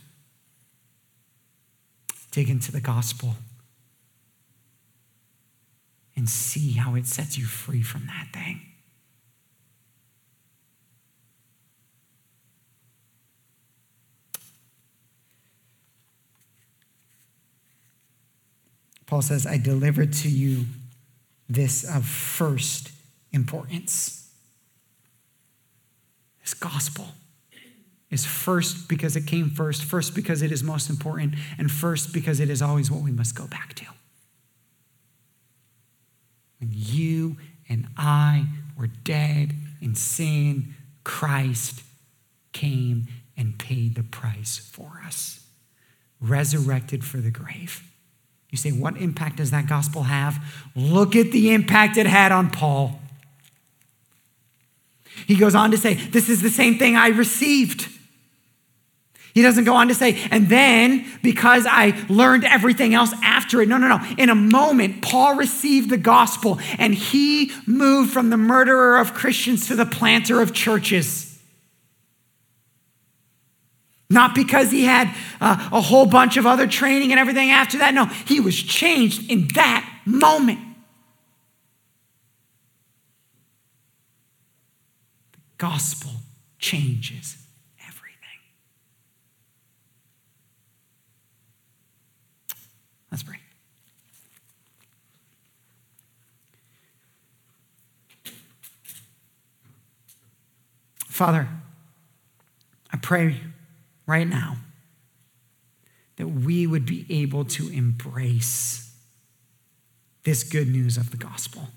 dig 2.31 2.49
into 2.49 2.71
the 2.71 2.81
gospel 2.81 3.35
and 6.15 6.29
see 6.29 6.73
how 6.73 6.95
it 6.95 7.07
sets 7.07 7.37
you 7.37 7.45
free 7.45 7.81
from 7.81 8.05
that 8.07 8.27
thing. 8.33 8.61
Paul 19.07 19.23
says, 19.23 19.47
I 19.47 19.57
delivered 19.57 20.13
to 20.13 20.29
you 20.29 20.65
this 21.49 21.83
of 21.83 22.05
first 22.05 22.91
importance. 23.31 24.29
This 26.41 26.53
gospel 26.53 27.07
is 28.11 28.25
first 28.25 28.87
because 28.87 29.15
it 29.15 29.27
came 29.27 29.49
first, 29.49 29.83
first 29.83 30.15
because 30.15 30.41
it 30.41 30.51
is 30.51 30.63
most 30.63 30.89
important, 30.89 31.35
and 31.57 31.71
first 31.71 32.13
because 32.13 32.39
it 32.39 32.49
is 32.49 32.61
always 32.61 32.89
what 32.89 33.01
we 33.01 33.11
must 33.11 33.35
go 33.35 33.45
back 33.47 33.73
to. 33.75 33.85
When 36.59 36.71
you 36.73 37.37
and 37.69 37.87
I 37.97 38.45
were 38.77 38.87
dead 38.87 39.53
in 39.81 39.95
sin, 39.95 40.73
Christ 41.03 41.83
came 42.51 43.07
and 43.37 43.57
paid 43.57 43.95
the 43.95 44.03
price 44.03 44.57
for 44.57 45.01
us, 45.05 45.45
resurrected 46.19 47.05
for 47.05 47.17
the 47.17 47.31
grave. 47.31 47.83
You 48.49 48.57
say, 48.57 48.71
what 48.71 48.97
impact 48.97 49.37
does 49.37 49.51
that 49.51 49.67
gospel 49.67 50.03
have? 50.03 50.43
Look 50.75 51.15
at 51.15 51.31
the 51.31 51.53
impact 51.53 51.97
it 51.97 52.07
had 52.07 52.31
on 52.31 52.49
Paul. 52.49 52.99
He 55.27 55.35
goes 55.35 55.53
on 55.53 55.71
to 55.71 55.77
say, 55.77 55.93
This 55.93 56.29
is 56.29 56.41
the 56.41 56.49
same 56.49 56.77
thing 56.77 56.95
I 56.95 57.09
received. 57.09 57.87
He 59.33 59.41
doesn't 59.41 59.63
go 59.63 59.75
on 59.75 59.87
to 59.89 59.93
say, 59.93 60.27
and 60.31 60.49
then 60.49 61.05
because 61.21 61.65
I 61.67 61.97
learned 62.09 62.45
everything 62.45 62.93
else 62.93 63.13
after 63.23 63.61
it. 63.61 63.69
No, 63.69 63.77
no, 63.77 63.87
no. 63.87 63.99
In 64.17 64.29
a 64.29 64.35
moment, 64.35 65.01
Paul 65.01 65.35
received 65.35 65.89
the 65.89 65.97
gospel 65.97 66.59
and 66.77 66.93
he 66.93 67.51
moved 67.65 68.11
from 68.11 68.31
the 68.31 68.37
murderer 68.37 68.97
of 68.97 69.13
Christians 69.13 69.67
to 69.67 69.75
the 69.75 69.85
planter 69.85 70.41
of 70.41 70.53
churches. 70.53 71.29
Not 74.09 74.33
because 74.33 74.71
he 74.71 74.85
had 74.85 75.13
uh, 75.39 75.69
a 75.71 75.81
whole 75.81 76.07
bunch 76.07 76.37
of 76.37 76.47
other 76.47 76.65
training 76.65 77.11
and 77.11 77.19
everything 77.19 77.51
after 77.51 77.77
that. 77.77 77.93
No, 77.93 78.05
he 78.05 78.39
was 78.39 78.55
changed 78.55 79.29
in 79.29 79.47
that 79.53 79.87
moment. 80.05 80.59
The 85.31 85.37
gospel 85.59 86.11
changes 86.57 87.37
everything. 87.85 88.17
Let's 93.11 93.21
pray. 93.21 93.35
Father, 101.19 101.49
I 102.93 102.95
pray 102.95 103.41
right 104.07 104.25
now 104.25 104.55
that 106.15 106.29
we 106.29 106.65
would 106.65 106.85
be 106.85 107.05
able 107.09 107.43
to 107.43 107.67
embrace 107.67 108.95
this 110.23 110.43
good 110.43 110.69
news 110.69 110.95
of 110.95 111.11
the 111.11 111.17
gospel. 111.17 111.71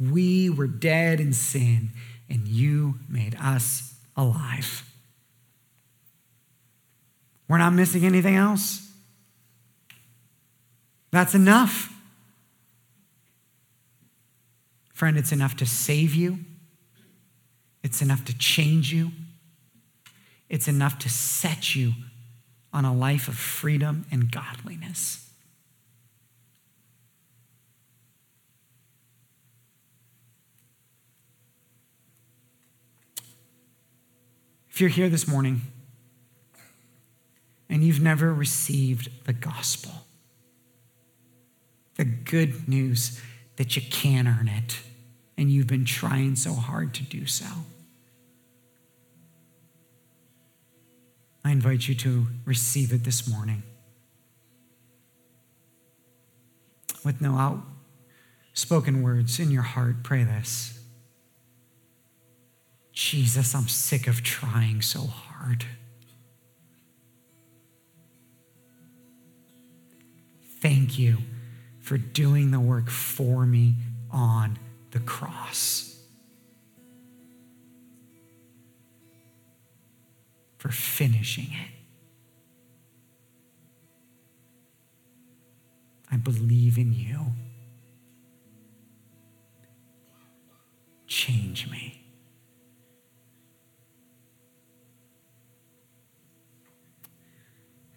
We 0.00 0.50
were 0.50 0.66
dead 0.66 1.20
in 1.20 1.32
sin, 1.32 1.90
and 2.28 2.48
you 2.48 2.96
made 3.08 3.36
us 3.40 3.94
alive. 4.16 4.90
We're 7.46 7.58
not 7.58 7.72
missing 7.72 8.04
anything 8.04 8.34
else. 8.34 8.90
That's 11.12 11.36
enough. 11.36 11.95
Friend, 14.96 15.18
it's 15.18 15.30
enough 15.30 15.54
to 15.56 15.66
save 15.66 16.14
you, 16.14 16.38
it's 17.82 18.00
enough 18.00 18.24
to 18.24 18.38
change 18.38 18.94
you, 18.94 19.10
it's 20.48 20.68
enough 20.68 20.98
to 21.00 21.10
set 21.10 21.74
you 21.74 21.92
on 22.72 22.86
a 22.86 22.94
life 22.94 23.28
of 23.28 23.36
freedom 23.36 24.06
and 24.10 24.32
godliness. 24.32 25.28
If 34.70 34.80
you're 34.80 34.88
here 34.88 35.10
this 35.10 35.28
morning 35.28 35.60
and 37.68 37.84
you've 37.84 38.00
never 38.00 38.32
received 38.32 39.10
the 39.26 39.34
gospel, 39.34 39.92
the 41.96 42.06
good 42.06 42.66
news 42.66 43.20
that 43.56 43.74
you 43.74 43.82
can 43.90 44.26
earn 44.28 44.48
it, 44.48 44.80
and 45.36 45.50
you've 45.50 45.66
been 45.66 45.84
trying 45.84 46.36
so 46.36 46.52
hard 46.52 46.94
to 46.94 47.02
do 47.02 47.26
so, 47.26 47.46
I 51.44 51.52
invite 51.52 51.86
you 51.86 51.94
to 51.96 52.26
receive 52.44 52.92
it 52.92 53.04
this 53.04 53.28
morning. 53.28 53.62
With 57.04 57.20
no 57.20 57.62
outspoken 58.52 59.02
words 59.02 59.38
in 59.38 59.52
your 59.52 59.62
heart, 59.62 60.02
pray 60.02 60.24
this 60.24 60.80
Jesus, 62.92 63.54
I'm 63.54 63.68
sick 63.68 64.08
of 64.08 64.22
trying 64.24 64.82
so 64.82 65.00
hard. 65.00 65.64
Thank 70.60 70.98
you 70.98 71.18
for 71.86 71.96
doing 71.96 72.50
the 72.50 72.58
work 72.58 72.90
for 72.90 73.46
me 73.46 73.76
on 74.10 74.58
the 74.90 74.98
cross. 74.98 76.02
For 80.58 80.70
finishing 80.70 81.44
it. 81.44 81.70
I 86.10 86.16
believe 86.16 86.76
in 86.76 86.92
you. 86.92 87.20
Change 91.06 91.70
me. 91.70 92.02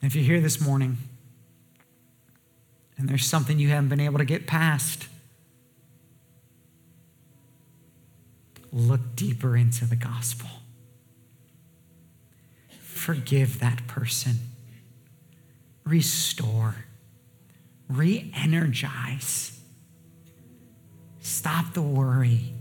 If 0.04 0.14
you're 0.14 0.24
here 0.24 0.42
this 0.42 0.62
morning 0.62 1.09
and 3.00 3.08
there's 3.08 3.26
something 3.26 3.58
you 3.58 3.70
haven't 3.70 3.88
been 3.88 4.02
able 4.02 4.20
to 4.20 4.26
get 4.26 4.46
past, 4.46 5.08
look 8.74 9.16
deeper 9.16 9.56
into 9.56 9.86
the 9.86 9.96
gospel. 9.96 10.50
Forgive 12.82 13.60
that 13.62 13.88
person. 13.88 14.34
Restore. 15.86 16.76
Re 17.88 18.32
energize. 18.36 19.58
Stop 21.22 21.74
the 21.74 21.82
worry. 21.82 22.54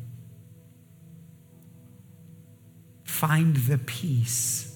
Find 3.02 3.56
the 3.56 3.78
peace. 3.78 4.67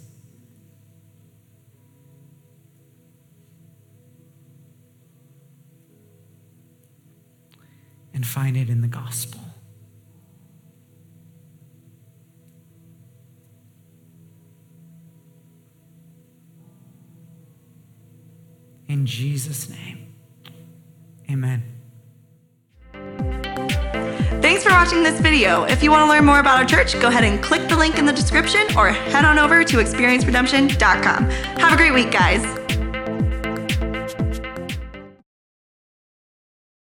And 8.15 8.27
find 8.27 8.57
it 8.57 8.69
in 8.69 8.81
the 8.81 8.89
gospel. 8.89 9.41
In 18.89 19.07
Jesus' 19.07 19.71
name, 19.71 20.15
amen. 21.31 21.65
Thanks 24.43 24.65
for 24.65 24.71
watching 24.71 25.03
this 25.03 25.19
video. 25.19 25.65
If 25.65 25.83
you 25.83 25.91
want 25.91 26.05
to 26.05 26.09
learn 26.09 26.27
more 26.27 26.41
about 26.41 26.59
our 26.59 26.67
church, 26.67 27.01
go 27.01 27.09
ahead 27.09 27.25
and 27.25 27.43
click 27.43 27.69
the 27.69 27.77
link 27.77 27.97
in 27.97 28.05
the 28.05 28.13
description 28.13 28.61
or 28.77 28.91
head 28.91 29.25
on 29.25 29.39
over 29.39 29.65
to 29.65 29.77
experienceredemption.com. 29.79 31.31
Have 31.31 31.73
a 31.73 31.77
great 31.77 31.95
week, 31.95 32.11
guys. 32.11 32.43